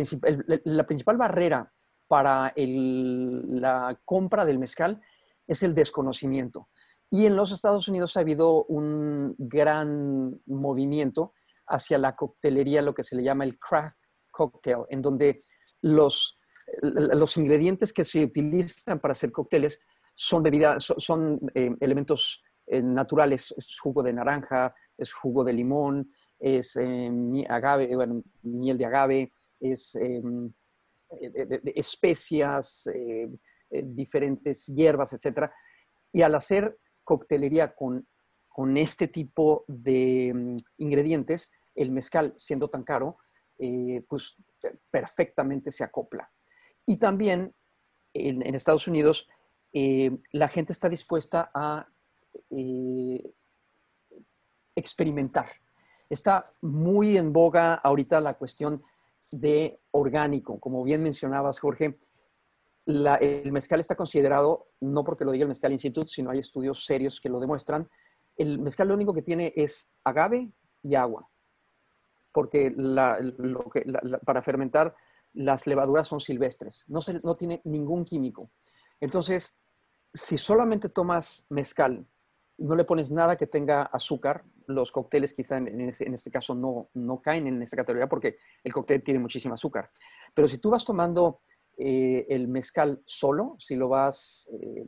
la 0.65 0.85
principal 0.85 1.17
barrera 1.17 1.73
para 2.07 2.53
la 2.57 3.97
compra 4.03 4.43
del 4.43 4.59
mezcal 4.59 5.01
es 5.47 5.63
el 5.63 5.73
desconocimiento. 5.73 6.67
Y 7.13 7.25
en 7.25 7.35
los 7.35 7.51
Estados 7.51 7.89
Unidos 7.89 8.15
ha 8.15 8.21
habido 8.21 8.63
un 8.63 9.35
gran 9.37 10.41
movimiento 10.45 11.33
hacia 11.67 11.97
la 11.97 12.15
coctelería, 12.15 12.81
lo 12.81 12.93
que 12.93 13.03
se 13.03 13.17
le 13.17 13.23
llama 13.23 13.43
el 13.43 13.59
craft 13.59 13.97
cocktail, 14.31 14.85
en 14.89 15.01
donde 15.01 15.43
los, 15.81 16.39
los 16.81 17.35
ingredientes 17.35 17.91
que 17.91 18.05
se 18.05 18.23
utilizan 18.23 19.01
para 19.01 19.11
hacer 19.11 19.29
cócteles 19.33 19.81
son 20.15 20.41
bebidas, 20.41 20.93
son, 20.97 21.37
eh, 21.53 21.75
elementos 21.81 22.41
eh, 22.65 22.81
naturales, 22.81 23.53
es 23.57 23.77
jugo 23.77 24.01
de 24.03 24.13
naranja, 24.13 24.73
es 24.97 25.11
jugo 25.11 25.43
de 25.43 25.51
limón, 25.51 26.13
es 26.39 26.77
eh, 26.77 27.11
miel 27.11 28.77
de 28.77 28.85
agave, 28.85 29.33
es 29.59 29.97
especias, 31.75 32.89
diferentes 33.69 34.65
hierbas, 34.67 35.13
etc. 35.13 35.51
Y 36.13 36.21
al 36.21 36.35
hacer 36.35 36.77
coctelería 37.11 37.75
con, 37.75 38.07
con 38.47 38.77
este 38.77 39.09
tipo 39.09 39.65
de 39.67 40.31
mm, 40.33 40.55
ingredientes, 40.77 41.51
el 41.75 41.91
mezcal, 41.91 42.33
siendo 42.37 42.69
tan 42.69 42.83
caro, 42.83 43.17
eh, 43.59 44.01
pues 44.07 44.37
perfectamente 44.89 45.73
se 45.73 45.83
acopla. 45.83 46.31
Y 46.85 46.95
también 46.95 47.53
en, 48.13 48.55
Estados 48.55 48.87
Unidos, 48.87 49.27
eh, 49.73 50.17
la 50.31 50.47
gente 50.47 50.71
está 50.71 50.87
dispuesta 50.87 51.51
a 51.53 51.85
eh, 52.49 53.33
experimentar. 54.73 55.47
Está 56.09 56.45
muy 56.61 57.17
en 57.17 57.33
boga 57.33 57.73
ahorita 57.73 58.21
la 58.21 58.35
cuestión 58.35 58.83
de 59.33 59.81
orgánico. 59.91 60.61
Como 60.61 60.81
bien 60.85 61.03
mencionabas, 61.03 61.59
Jorge, 61.59 61.97
el 62.85 63.51
mezcal 63.51 63.79
está 63.79 63.95
considerado, 63.95 64.67
no 64.79 65.03
porque 65.03 65.25
lo 65.25 65.31
diga 65.31 65.43
el 65.43 65.49
Mezcal 65.49 65.71
Institute, 65.71 66.09
sino 66.09 66.31
hay 66.31 66.39
estudios 66.39 66.85
serios 66.85 67.21
que 67.21 67.29
lo 67.29 67.39
demuestran. 67.39 67.87
El 68.35 68.59
mezcal 68.59 68.87
lo 68.87 68.95
único 68.95 69.13
que 69.13 69.21
tiene 69.21 69.53
es 69.55 69.91
agave 70.03 70.51
y 70.81 70.95
agua 70.95 71.27
porque 72.31 72.73
para 74.25 74.41
fermentar 74.41 74.95
las 75.33 75.67
levaduras 75.67 76.07
son 76.07 76.19
silvestres, 76.19 76.85
no, 76.87 76.99
no 77.23 77.35
tiene 77.35 77.61
ningún 77.63 78.05
químico. 78.05 78.49
Entonces, 78.99 79.57
si 80.13 80.37
solamente 80.37 80.89
tomas 80.89 81.45
mezcal, 81.49 82.05
no 82.57 82.75
le 82.75 82.83
pones 82.83 83.11
nada 83.11 83.37
que 83.37 83.47
tenga 83.47 83.83
azúcar, 83.83 84.43
los 84.67 84.91
cócteles 84.91 85.33
quizá 85.33 85.57
en, 85.57 85.89
este, 85.89 86.31
caso 86.31 86.53
no, 86.53 86.89
no 86.93 87.21
caen 87.21 87.47
en 87.47 87.61
esta 87.61 87.77
categoría 87.77 88.07
porque 88.07 88.37
el 88.63 88.71
cóctel 88.71 89.03
tiene 89.03 89.19
muchísimo 89.19 89.53
azúcar. 89.53 89.89
Pero 90.33 90.47
si 90.47 90.59
tú 90.59 90.69
vas 90.69 90.85
tomando 90.85 91.41
eh, 91.83 92.27
el 92.29 92.47
mezcal 92.47 93.01
solo, 93.07 93.55
si 93.57 93.75
lo 93.75 93.89
vas 93.89 94.47
eh, 94.53 94.85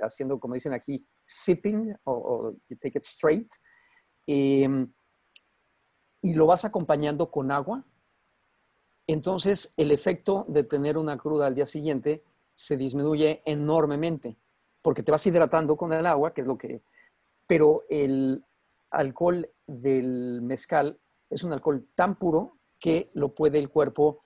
haciendo, 0.00 0.38
como 0.38 0.54
dicen 0.54 0.72
aquí, 0.72 1.04
sipping 1.24 1.92
o, 2.04 2.54
you 2.68 2.76
take 2.76 2.98
it 2.98 3.02
straight, 3.02 3.50
eh, 4.28 4.86
y 6.22 6.34
lo 6.34 6.46
vas 6.46 6.64
acompañando 6.64 7.32
con 7.32 7.50
agua, 7.50 7.84
entonces 9.08 9.74
el 9.76 9.90
efecto 9.90 10.46
de 10.46 10.62
tener 10.62 10.98
una 10.98 11.18
cruda 11.18 11.48
al 11.48 11.56
día 11.56 11.66
siguiente 11.66 12.22
se 12.54 12.76
disminuye 12.76 13.42
enormemente, 13.44 14.38
porque 14.82 15.02
te 15.02 15.10
vas 15.10 15.26
hidratando 15.26 15.76
con 15.76 15.92
el 15.92 16.06
agua, 16.06 16.32
que 16.32 16.42
es 16.42 16.46
lo 16.46 16.56
que... 16.56 16.84
Pero 17.48 17.80
el 17.90 18.44
alcohol 18.90 19.50
del 19.66 20.42
mezcal 20.42 21.00
es 21.28 21.42
un 21.42 21.52
alcohol 21.52 21.88
tan 21.96 22.16
puro 22.20 22.60
que 22.78 23.08
lo 23.14 23.34
puede 23.34 23.58
el 23.58 23.68
cuerpo 23.68 24.23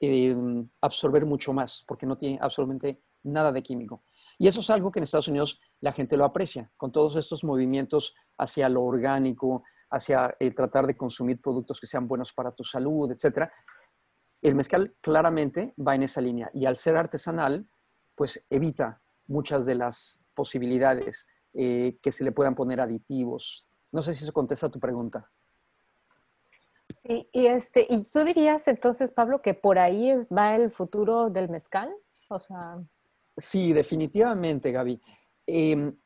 eh, 0.00 0.36
absorber 0.80 1.26
mucho 1.26 1.52
más, 1.52 1.84
porque 1.86 2.06
no 2.06 2.16
tiene 2.16 2.38
absolutamente 2.40 3.02
nada 3.22 3.52
de 3.52 3.62
químico. 3.62 4.02
Y 4.38 4.48
eso 4.48 4.60
es 4.60 4.70
algo 4.70 4.90
que 4.90 4.98
en 4.98 5.04
Estados 5.04 5.28
Unidos 5.28 5.60
la 5.80 5.92
gente 5.92 6.16
lo 6.16 6.24
aprecia, 6.24 6.70
con 6.76 6.90
todos 6.90 7.16
estos 7.16 7.44
movimientos 7.44 8.14
hacia 8.38 8.68
lo 8.68 8.82
orgánico, 8.82 9.62
hacia 9.90 10.34
el 10.40 10.54
tratar 10.54 10.86
de 10.86 10.96
consumir 10.96 11.40
productos 11.40 11.78
que 11.80 11.86
sean 11.86 12.08
buenos 12.08 12.32
para 12.32 12.52
tu 12.52 12.64
salud, 12.64 13.10
etc. 13.12 13.48
El 14.40 14.54
mezcal 14.54 14.96
claramente 15.00 15.74
va 15.78 15.94
en 15.94 16.02
esa 16.02 16.20
línea 16.20 16.50
y 16.54 16.66
al 16.66 16.76
ser 16.76 16.96
artesanal, 16.96 17.68
pues 18.14 18.44
evita 18.50 19.00
muchas 19.26 19.64
de 19.66 19.74
las 19.74 20.22
posibilidades 20.34 21.28
eh, 21.54 21.98
que 22.02 22.12
se 22.12 22.24
le 22.24 22.32
puedan 22.32 22.54
poner 22.54 22.80
aditivos. 22.80 23.66
No 23.92 24.02
sé 24.02 24.14
si 24.14 24.24
eso 24.24 24.32
contesta 24.32 24.66
a 24.66 24.70
tu 24.70 24.80
pregunta. 24.80 25.30
Sí, 27.04 27.28
y, 27.32 27.46
este, 27.46 27.86
¿y 27.88 28.04
tú 28.04 28.24
dirías 28.24 28.68
entonces, 28.68 29.10
Pablo, 29.10 29.42
que 29.42 29.54
por 29.54 29.78
ahí 29.78 30.12
va 30.36 30.54
el 30.54 30.70
futuro 30.70 31.30
del 31.30 31.48
mezcal? 31.48 31.92
O 32.28 32.38
sea... 32.38 32.72
Sí, 33.36 33.72
definitivamente, 33.72 34.70
Gaby. 34.70 35.00
Em, 35.46 35.96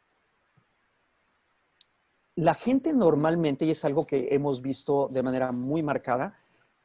la 2.36 2.54
gente 2.54 2.92
normalmente, 2.92 3.64
y 3.64 3.70
es 3.72 3.84
algo 3.84 4.06
que 4.06 4.28
hemos 4.30 4.62
visto 4.62 5.08
de 5.08 5.22
manera 5.22 5.52
muy 5.52 5.82
marcada 5.82 6.38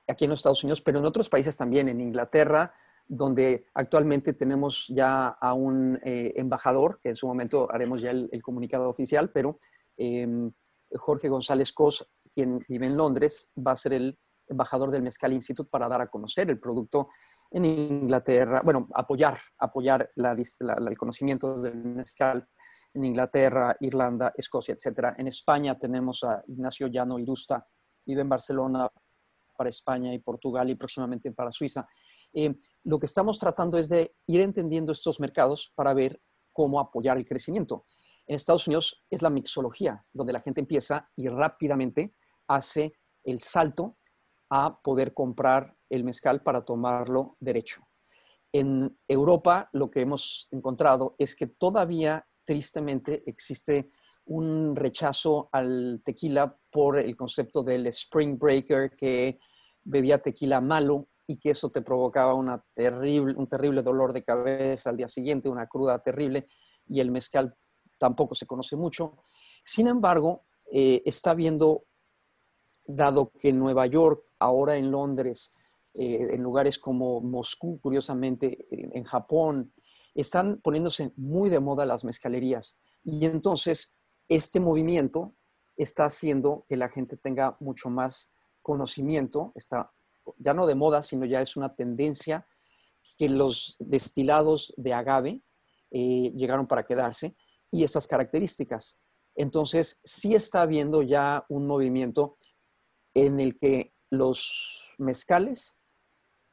aquí 0.07 0.25
en 0.25 0.31
los 0.31 0.39
Estados 0.39 0.63
Unidos, 0.63 0.81
pero 0.81 0.99
en 0.99 1.05
otros 1.05 1.29
países 1.29 1.55
también, 1.55 1.87
en 1.87 2.01
Inglaterra, 2.01 2.73
donde 3.07 3.65
actualmente 3.73 4.33
tenemos 4.33 4.87
ya 4.87 5.27
a 5.27 5.53
un 5.53 5.99
eh, 6.03 6.33
embajador, 6.35 6.99
que 7.01 7.09
en 7.09 7.15
su 7.15 7.27
momento 7.27 7.71
haremos 7.71 8.01
ya 8.01 8.11
el, 8.11 8.41
comunicado 8.41 8.89
oficial, 8.89 9.29
pero 9.31 9.59
em, 9.97 10.51
Jorge 10.93 11.29
González 11.29 11.71
Cos, 11.71 12.09
quien 12.33 12.59
vive 12.67 12.85
en 12.85 12.97
Londres, 12.97 13.51
va 13.55 13.73
a 13.73 13.75
ser 13.75 13.93
el 13.93 14.19
embajador 14.47 14.91
del 14.91 15.01
Mezcal 15.01 15.33
Institute 15.33 15.69
para 15.69 15.87
dar 15.87 16.01
a 16.01 16.07
conocer 16.07 16.49
el 16.49 16.59
producto 16.59 17.07
en 17.49 17.65
Inglaterra, 17.65 18.61
bueno, 18.63 18.85
apoyar, 18.93 19.37
apoyar 19.57 20.11
el 20.15 20.97
conocimiento 20.97 21.61
del 21.61 21.75
mezcal 21.75 22.47
en 22.93 23.03
Inglaterra, 23.03 23.75
Irlanda, 23.79 24.33
Escocia, 24.35 24.73
etc. 24.73 25.13
En 25.17 25.27
España 25.27 25.77
tenemos 25.77 26.23
a 26.23 26.43
Ignacio 26.47 26.87
Llano 26.87 27.19
Irusta, 27.19 27.65
vive 28.05 28.21
en 28.21 28.29
Barcelona 28.29 28.89
para 29.57 29.69
España 29.69 30.13
y 30.13 30.19
Portugal 30.19 30.69
y 30.69 30.75
próximamente 30.75 31.31
para 31.31 31.51
Suiza. 31.51 31.87
Eh, 32.33 32.55
lo 32.85 32.99
que 32.99 33.05
estamos 33.05 33.37
tratando 33.37 33.77
es 33.77 33.89
de 33.89 34.15
ir 34.27 34.41
entendiendo 34.41 34.91
estos 34.91 35.19
mercados 35.19 35.71
para 35.75 35.93
ver 35.93 36.21
cómo 36.53 36.79
apoyar 36.79 37.17
el 37.17 37.25
crecimiento. 37.25 37.85
En 38.27 38.35
Estados 38.35 38.67
Unidos 38.67 39.03
es 39.09 39.21
la 39.21 39.29
mixología, 39.29 40.05
donde 40.13 40.33
la 40.33 40.41
gente 40.41 40.61
empieza 40.61 41.09
y 41.15 41.27
rápidamente 41.27 42.15
hace 42.55 42.93
el 43.23 43.39
salto 43.39 43.97
a 44.49 44.81
poder 44.81 45.13
comprar 45.13 45.75
el 45.89 46.03
mezcal 46.03 46.43
para 46.43 46.63
tomarlo 46.63 47.37
derecho. 47.39 47.81
En 48.51 48.97
Europa 49.07 49.69
lo 49.71 49.89
que 49.89 50.01
hemos 50.01 50.47
encontrado 50.51 51.15
es 51.17 51.35
que 51.35 51.47
todavía 51.47 52.27
tristemente 52.43 53.23
existe 53.25 53.91
un 54.25 54.75
rechazo 54.75 55.49
al 55.51 56.01
tequila 56.03 56.57
por 56.69 56.97
el 56.97 57.15
concepto 57.15 57.63
del 57.63 57.87
spring 57.87 58.37
breaker 58.37 58.95
que 58.95 59.39
bebía 59.83 60.21
tequila 60.21 60.61
malo 60.61 61.07
y 61.25 61.37
que 61.37 61.51
eso 61.51 61.69
te 61.69 61.81
provocaba 61.81 62.33
una 62.33 62.63
terrible, 62.73 63.33
un 63.37 63.47
terrible 63.47 63.81
dolor 63.81 64.11
de 64.11 64.23
cabeza 64.23 64.89
al 64.89 64.97
día 64.97 65.07
siguiente, 65.07 65.49
una 65.49 65.67
cruda 65.67 65.99
terrible 66.03 66.47
y 66.87 66.99
el 66.99 67.09
mezcal 67.09 67.55
tampoco 67.97 68.35
se 68.35 68.45
conoce 68.45 68.75
mucho. 68.75 69.23
Sin 69.63 69.87
embargo, 69.87 70.45
eh, 70.71 71.01
está 71.05 71.33
viendo 71.33 71.85
dado 72.87 73.31
que 73.31 73.49
en 73.49 73.59
Nueva 73.59 73.85
York, 73.85 74.23
ahora 74.39 74.77
en 74.77 74.91
Londres, 74.91 75.79
eh, 75.93 76.27
en 76.31 76.41
lugares 76.41 76.79
como 76.79 77.21
Moscú, 77.21 77.79
curiosamente, 77.81 78.67
en, 78.69 79.03
Japón, 79.03 79.73
están 80.15 80.59
poniéndose 80.61 81.11
muy 81.15 81.49
de 81.49 81.59
moda 81.59 81.85
las 81.85 82.03
mezcalerías. 82.03 82.77
Y 83.03 83.25
entonces, 83.25 83.95
este 84.27 84.59
movimiento 84.59 85.35
está 85.75 86.05
haciendo 86.05 86.65
que 86.67 86.77
la 86.77 86.89
gente 86.89 87.17
tenga 87.17 87.57
mucho 87.59 87.89
más 87.89 88.31
conocimiento, 88.61 89.51
está 89.55 89.91
ya 90.37 90.53
no 90.53 90.67
de 90.67 90.75
moda, 90.75 91.01
sino 91.01 91.25
ya 91.25 91.41
es 91.41 91.57
una 91.57 91.75
tendencia 91.75 92.47
que 93.17 93.29
los 93.29 93.75
destilados 93.79 94.73
de 94.77 94.93
agave 94.93 95.41
eh, 95.91 96.31
llegaron 96.35 96.67
para 96.67 96.85
quedarse 96.85 97.35
y 97.69 97.83
esas 97.83 98.07
características. 98.07 98.97
Entonces, 99.35 99.99
sí 100.03 100.35
está 100.35 100.61
habiendo 100.61 101.01
ya 101.01 101.45
un 101.49 101.65
movimiento 101.65 102.37
en 103.13 103.39
el 103.39 103.57
que 103.57 103.93
los 104.09 104.95
mezcales, 104.97 105.77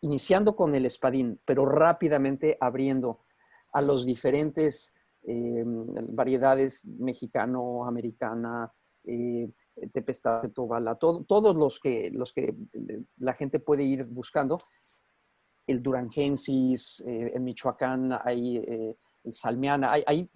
iniciando 0.01 0.55
con 0.55 0.75
el 0.75 0.87
espadín, 0.87 1.41
pero 1.45 1.67
rápidamente 1.67 2.57
abriendo 2.61 3.25
a 3.73 3.83
los 3.83 4.07
diferentes 4.07 4.95
eh, 5.23 5.65
variedades 5.65 6.87
mexicano, 6.87 7.85
americana, 7.85 8.73
eh, 9.11 9.51
Tepestad, 9.93 10.51
Tobala, 10.51 10.97
todos 10.97 11.57
los 11.57 11.81
que, 11.81 12.11
los 12.11 12.33
que 12.33 12.55
la 13.19 13.33
gente 13.33 13.59
puede 13.59 13.83
ir 13.83 14.05
buscando. 14.05 14.59
El 15.67 15.83
Durangensis, 15.83 17.01
eh, 17.07 17.33
en 17.35 17.45
Michoacán 17.45 18.19
hay 18.23 18.59
eh, 18.59 18.97
el 19.25 19.33
Salmiana, 19.33 19.93
hay, 19.93 20.05
hay 20.07 20.31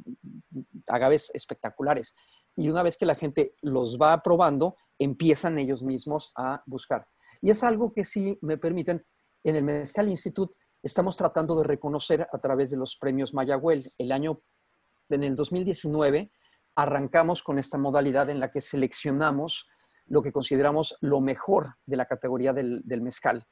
agaves 0.86 1.30
espectaculares. 1.34 2.14
Y 2.56 2.68
una 2.68 2.82
vez 2.82 2.96
que 2.96 3.06
la 3.06 3.14
gente 3.14 3.56
los 3.60 3.98
va 3.98 4.22
probando, 4.22 4.76
empiezan 5.05 5.59
ellos 5.59 5.82
mismos 5.82 6.32
a 6.36 6.62
buscar. 6.66 7.07
Y 7.40 7.50
es 7.50 7.62
algo 7.64 7.92
que 7.92 8.05
sí 8.05 8.38
me 8.42 8.59
permiten, 8.59 9.05
en 9.44 9.57
el 9.57 9.64
Mezcal 9.64 10.09
Institute 10.09 10.57
estamos 10.82 11.16
tratando 11.16 11.59
de 11.59 11.64
reconocer 11.64 12.26
a 12.32 12.38
través 12.38 12.70
de 12.70 12.76
los 12.76 12.96
premios 12.96 13.34
Mayagüel. 13.34 13.84
El 13.98 14.12
año, 14.12 14.42
en 15.09 15.24
el 15.24 15.34
2019, 15.34 16.30
arrancamos 16.74 17.42
con 17.42 17.59
esta 17.59 17.78
modalidad 17.78 18.30
en 18.30 18.40
la 18.40 18.50
que 18.50 18.61
seleccionamos 18.61 19.68
lo 20.07 20.22
que 20.22 20.32
consideramos 20.32 20.96
lo 21.00 21.20
mejor 21.20 21.74
de 21.86 21.96
la 21.96 22.07
categoría 22.07 22.53
del, 22.53 22.82
mezcal. 23.03 23.44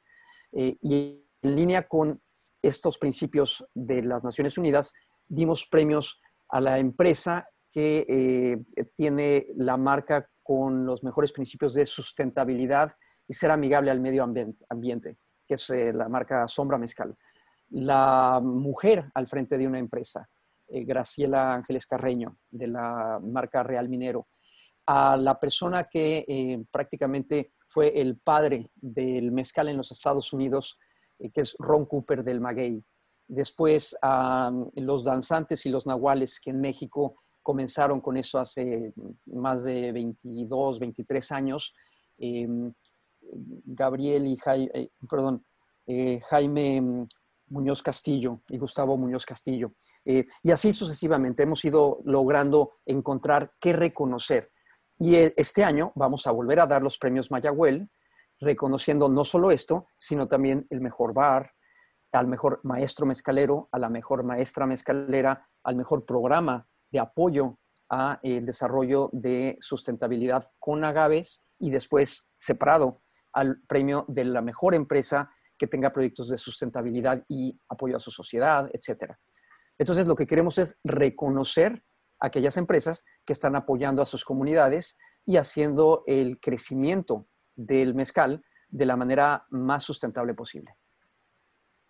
Eh, 0.51 0.77
y 0.81 1.25
en 1.41 1.55
línea 1.55 1.87
con 1.87 2.21
estos 2.61 2.97
principios 2.97 3.65
de 3.73 4.03
las 4.03 4.23
Naciones 4.23 4.57
Unidas, 4.57 4.93
dimos 5.27 5.65
premios 5.65 6.21
a 6.49 6.59
la 6.59 6.77
empresa 6.79 7.47
que 7.69 8.05
eh, 8.07 8.85
tiene 8.93 9.47
la 9.55 9.77
marca 9.77 10.29
con 10.43 10.85
los 10.85 11.03
mejores 11.03 11.31
principios 11.31 11.73
de 11.73 11.85
sustentabilidad 11.85 12.95
y 13.27 13.33
ser 13.33 13.51
amigable 13.51 13.91
al 13.91 14.01
medio 14.01 14.23
ambiente, 14.23 15.17
que 15.47 15.55
es 15.55 15.69
eh, 15.69 15.93
la 15.93 16.09
marca 16.09 16.47
Sombra 16.47 16.77
Mezcal. 16.77 17.15
La 17.69 18.41
mujer 18.43 19.09
al 19.13 19.27
frente 19.27 19.57
de 19.57 19.67
una 19.67 19.79
empresa, 19.79 20.27
eh, 20.67 20.83
Graciela 20.83 21.53
Ángeles 21.53 21.85
Carreño, 21.85 22.37
de 22.49 22.67
la 22.67 23.19
marca 23.23 23.63
Real 23.63 23.87
Minero, 23.87 24.27
a 24.85 25.15
la 25.15 25.39
persona 25.39 25.85
que 25.85 26.25
eh, 26.27 26.63
prácticamente 26.69 27.53
fue 27.67 28.01
el 28.01 28.17
padre 28.17 28.71
del 28.75 29.31
mezcal 29.31 29.69
en 29.69 29.77
los 29.77 29.91
Estados 29.91 30.33
Unidos, 30.33 30.77
que 31.17 31.41
es 31.41 31.55
Ron 31.59 31.85
Cooper 31.85 32.23
del 32.23 32.41
Maguey. 32.41 32.83
Después 33.27 33.95
a 34.01 34.51
los 34.75 35.05
danzantes 35.05 35.65
y 35.65 35.69
los 35.69 35.85
nahuales 35.85 36.41
que 36.41 36.49
en 36.49 36.59
México 36.59 37.21
comenzaron 37.41 38.01
con 38.01 38.17
eso 38.17 38.39
hace 38.39 38.93
más 39.25 39.63
de 39.63 39.91
22, 39.91 40.79
23 40.79 41.31
años. 41.31 41.73
Em, 42.17 42.73
Gabriel 43.21 44.25
y 44.25 44.37
eh, 44.45 44.89
perdón, 45.09 45.45
eh, 45.85 46.19
Jaime 46.29 47.07
Muñoz 47.47 47.81
Castillo 47.81 48.41
y 48.49 48.57
Gustavo 48.57 48.97
Muñoz 48.97 49.25
Castillo. 49.25 49.73
Eh, 50.05 50.25
y 50.43 50.51
así 50.51 50.73
sucesivamente 50.73 51.43
hemos 51.43 51.63
ido 51.65 51.99
logrando 52.05 52.71
encontrar 52.85 53.51
qué 53.59 53.73
reconocer. 53.73 54.47
Y 54.97 55.15
este 55.15 55.63
año 55.63 55.91
vamos 55.95 56.27
a 56.27 56.31
volver 56.31 56.59
a 56.59 56.67
dar 56.67 56.83
los 56.83 56.97
premios 56.97 57.31
Mayagüel, 57.31 57.89
reconociendo 58.39 59.09
no 59.09 59.23
solo 59.23 59.51
esto, 59.51 59.87
sino 59.97 60.27
también 60.27 60.67
el 60.69 60.81
mejor 60.81 61.13
bar, 61.13 61.51
al 62.11 62.27
mejor 62.27 62.59
maestro 62.63 63.05
mezcalero, 63.05 63.67
a 63.71 63.79
la 63.79 63.89
mejor 63.89 64.23
maestra 64.23 64.65
mezcalera, 64.65 65.47
al 65.63 65.75
mejor 65.75 66.05
programa 66.05 66.67
de 66.91 66.99
apoyo 66.99 67.57
a 67.89 68.19
el 68.23 68.45
desarrollo 68.45 69.09
de 69.11 69.57
sustentabilidad 69.59 70.45
con 70.59 70.83
agaves 70.83 71.43
y 71.59 71.71
después 71.71 72.27
separado 72.35 73.01
al 73.33 73.61
premio 73.67 74.05
de 74.07 74.25
la 74.25 74.41
mejor 74.41 74.75
empresa 74.75 75.31
que 75.57 75.67
tenga 75.67 75.93
proyectos 75.93 76.27
de 76.29 76.37
sustentabilidad 76.37 77.23
y 77.27 77.59
apoyo 77.69 77.97
a 77.97 77.99
su 77.99 78.11
sociedad, 78.11 78.69
etc. 78.73 79.13
Entonces, 79.77 80.07
lo 80.07 80.15
que 80.15 80.25
queremos 80.25 80.57
es 80.57 80.79
reconocer 80.83 81.83
aquellas 82.19 82.57
empresas 82.57 83.03
que 83.25 83.33
están 83.33 83.55
apoyando 83.55 84.01
a 84.01 84.05
sus 84.05 84.25
comunidades 84.25 84.97
y 85.25 85.37
haciendo 85.37 86.03
el 86.07 86.39
crecimiento 86.39 87.27
del 87.55 87.93
mezcal 87.93 88.43
de 88.69 88.85
la 88.85 88.95
manera 88.95 89.45
más 89.49 89.83
sustentable 89.83 90.33
posible. 90.33 90.75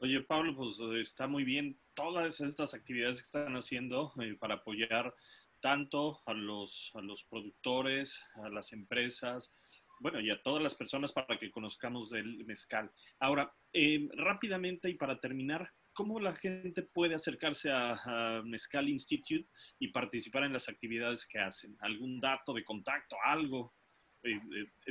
Oye, 0.04 0.20
Pablo, 0.22 0.56
pues 0.56 0.80
está 1.00 1.28
muy 1.28 1.44
bien 1.44 1.80
todas 1.94 2.42
estas 2.42 2.74
actividades 2.74 3.18
que 3.18 3.26
están 3.26 3.54
haciendo 3.54 4.12
eh, 4.20 4.36
para 4.40 4.56
apoyar 4.56 5.14
tanto 5.60 6.24
a 6.26 6.34
los, 6.34 6.90
a 6.96 7.02
los 7.02 7.24
productores, 7.26 8.20
a 8.44 8.50
las 8.50 8.74
empresas, 8.74 9.56
bueno, 10.00 10.20
y 10.20 10.32
a 10.32 10.42
todas 10.42 10.64
las 10.64 10.74
personas 10.74 11.14
para 11.14 11.38
que 11.38 11.52
conozcamos 11.52 12.10
del 12.10 12.44
mezcal. 12.46 12.92
Ahora, 13.20 13.54
eh, 13.74 14.10
rápidamente 14.14 14.90
y 14.90 14.96
para 14.96 15.20
terminar, 15.20 15.72
¿cómo 15.94 16.20
la 16.20 16.36
gente 16.36 16.82
puede 16.82 17.14
acercarse 17.14 17.70
a, 17.72 18.42
Mezcal 18.44 18.90
Institute 18.90 19.48
y 19.78 19.90
participar 19.90 20.46
en 20.46 20.54
las 20.54 20.68
actividades 20.68 21.28
que 21.28 21.38
hacen? 21.38 21.78
¿Algún 21.80 22.20
dato 22.20 22.56
de 22.56 22.64
contacto, 22.64 23.18
algo? 23.24 23.76
Eh, 24.24 24.40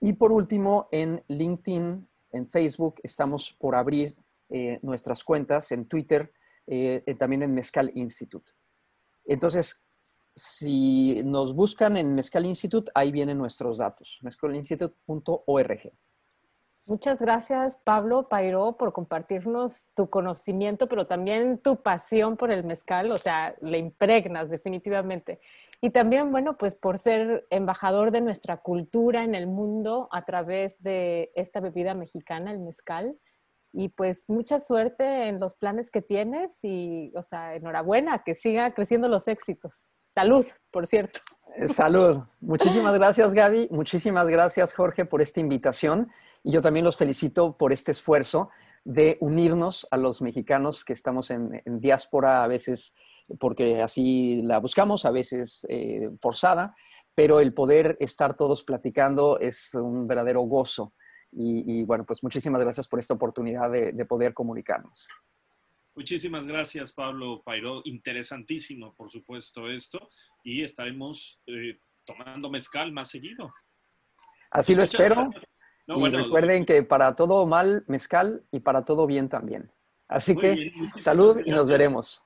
Y 0.00 0.14
por 0.14 0.32
último, 0.32 0.88
en 0.90 1.22
LinkedIn, 1.28 2.08
en 2.32 2.50
Facebook, 2.50 2.94
estamos 3.02 3.54
por 3.58 3.74
abrir 3.74 4.16
eh, 4.48 4.78
nuestras 4.80 5.22
cuentas, 5.24 5.70
en 5.72 5.86
Twitter, 5.86 6.32
eh, 6.66 7.04
también 7.18 7.42
en 7.42 7.52
Mezcal 7.52 7.92
Institute. 7.94 8.50
Entonces, 9.26 9.82
si 10.34 11.22
nos 11.24 11.54
buscan 11.54 11.98
en 11.98 12.14
Mezcal 12.14 12.46
Institute, 12.46 12.90
ahí 12.94 13.12
vienen 13.12 13.36
nuestros 13.36 13.76
datos, 13.76 14.18
mezcalinstitute.org. 14.22 15.92
Muchas 16.88 17.20
gracias, 17.20 17.76
Pablo 17.84 18.28
Pairó, 18.28 18.78
por 18.78 18.94
compartirnos 18.94 19.92
tu 19.94 20.08
conocimiento, 20.08 20.88
pero 20.88 21.06
también 21.06 21.58
tu 21.58 21.82
pasión 21.82 22.38
por 22.38 22.50
el 22.50 22.64
mezcal, 22.64 23.12
o 23.12 23.18
sea, 23.18 23.54
le 23.60 23.76
impregnas 23.76 24.48
definitivamente. 24.48 25.38
Y 25.82 25.90
también, 25.90 26.32
bueno, 26.32 26.56
pues 26.56 26.74
por 26.74 26.96
ser 26.98 27.46
embajador 27.50 28.10
de 28.10 28.22
nuestra 28.22 28.56
cultura 28.56 29.22
en 29.22 29.34
el 29.34 29.46
mundo 29.46 30.08
a 30.12 30.24
través 30.24 30.82
de 30.82 31.30
esta 31.34 31.60
bebida 31.60 31.92
mexicana, 31.92 32.52
el 32.52 32.60
mezcal. 32.60 33.18
Y 33.70 33.90
pues 33.90 34.24
mucha 34.30 34.58
suerte 34.58 35.28
en 35.28 35.40
los 35.40 35.54
planes 35.54 35.90
que 35.90 36.00
tienes 36.00 36.58
y, 36.62 37.12
o 37.14 37.22
sea, 37.22 37.54
enhorabuena, 37.54 38.24
que 38.24 38.34
siga 38.34 38.72
creciendo 38.72 39.08
los 39.08 39.28
éxitos. 39.28 39.92
Salud, 40.08 40.46
por 40.72 40.86
cierto. 40.86 41.20
Eh, 41.58 41.66
salud. 41.66 42.20
Muchísimas 42.40 42.94
gracias, 42.94 43.34
Gaby. 43.34 43.68
Muchísimas 43.72 44.28
gracias, 44.28 44.72
Jorge, 44.72 45.04
por 45.04 45.20
esta 45.20 45.40
invitación. 45.40 46.08
Y 46.44 46.52
yo 46.52 46.62
también 46.62 46.84
los 46.84 46.96
felicito 46.96 47.56
por 47.56 47.72
este 47.72 47.90
esfuerzo 47.90 48.50
de 48.84 49.18
unirnos 49.20 49.86
a 49.90 49.96
los 49.96 50.22
mexicanos 50.22 50.84
que 50.84 50.92
estamos 50.92 51.32
en, 51.32 51.60
diáspora, 51.66 52.44
a 52.44 52.46
veces 52.46 52.94
porque 53.40 53.82
así 53.82 54.40
la 54.42 54.58
buscamos, 54.60 55.04
a 55.04 55.10
veces 55.10 55.66
eh, 55.68 56.08
forzada, 56.20 56.74
pero 57.14 57.40
el 57.40 57.52
poder 57.52 57.96
estar 57.98 58.36
todos 58.36 58.62
platicando 58.62 59.40
es 59.40 59.74
un 59.74 60.06
verdadero 60.06 60.42
gozo. 60.42 60.94
Y, 61.32 61.82
bueno, 61.82 62.06
pues 62.06 62.22
muchísimas 62.22 62.62
gracias 62.62 62.88
por 62.88 63.00
esta 63.00 63.12
oportunidad 63.14 63.70
de, 63.70 64.04
poder 64.06 64.32
comunicarnos. 64.32 65.06
Muchísimas 65.98 66.46
gracias, 66.46 66.92
Pablo 66.92 67.42
Pairo. 67.42 67.82
Interesantísimo, 67.84 68.94
por 68.94 69.10
supuesto, 69.10 69.68
esto. 69.68 70.10
Y 70.44 70.62
estaremos 70.62 71.40
eh, 71.48 71.80
tomando 72.04 72.48
mezcal 72.48 72.92
más 72.92 73.08
seguido. 73.10 73.52
Así 74.52 74.76
lo 74.76 74.84
espero 74.84 75.28
y 75.88 76.08
recuerden 76.10 76.64
que 76.64 76.84
para 76.84 77.16
todo 77.16 77.44
mal, 77.46 77.82
mezcal 77.88 78.44
y 78.52 78.60
para 78.60 78.84
todo 78.84 79.08
bien 79.08 79.28
también. 79.28 79.72
Así 80.06 80.36
que 80.36 80.70
salud 80.98 81.42
y 81.44 81.50
nos 81.50 81.68
veremos. 81.68 82.22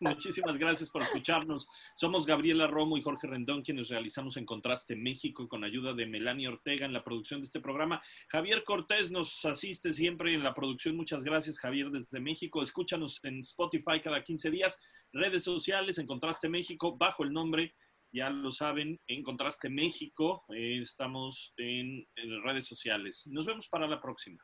Muchísimas 0.00 0.58
gracias 0.58 0.90
por 0.90 1.02
escucharnos. 1.02 1.68
Somos 1.94 2.26
Gabriela 2.26 2.66
Romo 2.66 2.96
y 2.96 3.02
Jorge 3.02 3.26
Rendón 3.26 3.62
quienes 3.62 3.88
realizamos 3.88 4.36
en 4.36 4.44
Contraste 4.44 4.96
México 4.96 5.48
con 5.48 5.64
ayuda 5.64 5.94
de 5.94 6.06
Melania 6.06 6.50
Ortega 6.50 6.86
en 6.86 6.92
la 6.92 7.04
producción 7.04 7.40
de 7.40 7.46
este 7.46 7.60
programa. 7.60 8.02
Javier 8.28 8.64
Cortés 8.64 9.10
nos 9.10 9.44
asiste 9.44 9.92
siempre 9.92 10.34
en 10.34 10.42
la 10.42 10.54
producción. 10.54 10.96
Muchas 10.96 11.24
gracias, 11.24 11.58
Javier, 11.58 11.90
desde 11.90 12.20
México. 12.20 12.62
Escúchanos 12.62 13.20
en 13.22 13.38
Spotify 13.40 14.00
cada 14.02 14.22
15 14.22 14.50
días, 14.50 14.78
redes 15.12 15.44
sociales 15.44 15.98
en 15.98 16.06
Contraste 16.06 16.48
México 16.48 16.96
bajo 16.96 17.24
el 17.24 17.32
nombre 17.32 17.74
ya 18.12 18.28
lo 18.30 18.50
saben, 18.50 19.00
en 19.06 19.22
Contraste 19.22 19.68
México, 19.68 20.44
eh, 20.48 20.80
estamos 20.82 21.54
en, 21.56 22.06
en 22.16 22.42
redes 22.42 22.66
sociales. 22.66 23.26
Nos 23.28 23.46
vemos 23.46 23.68
para 23.68 23.86
la 23.86 24.00
próxima. 24.00 24.42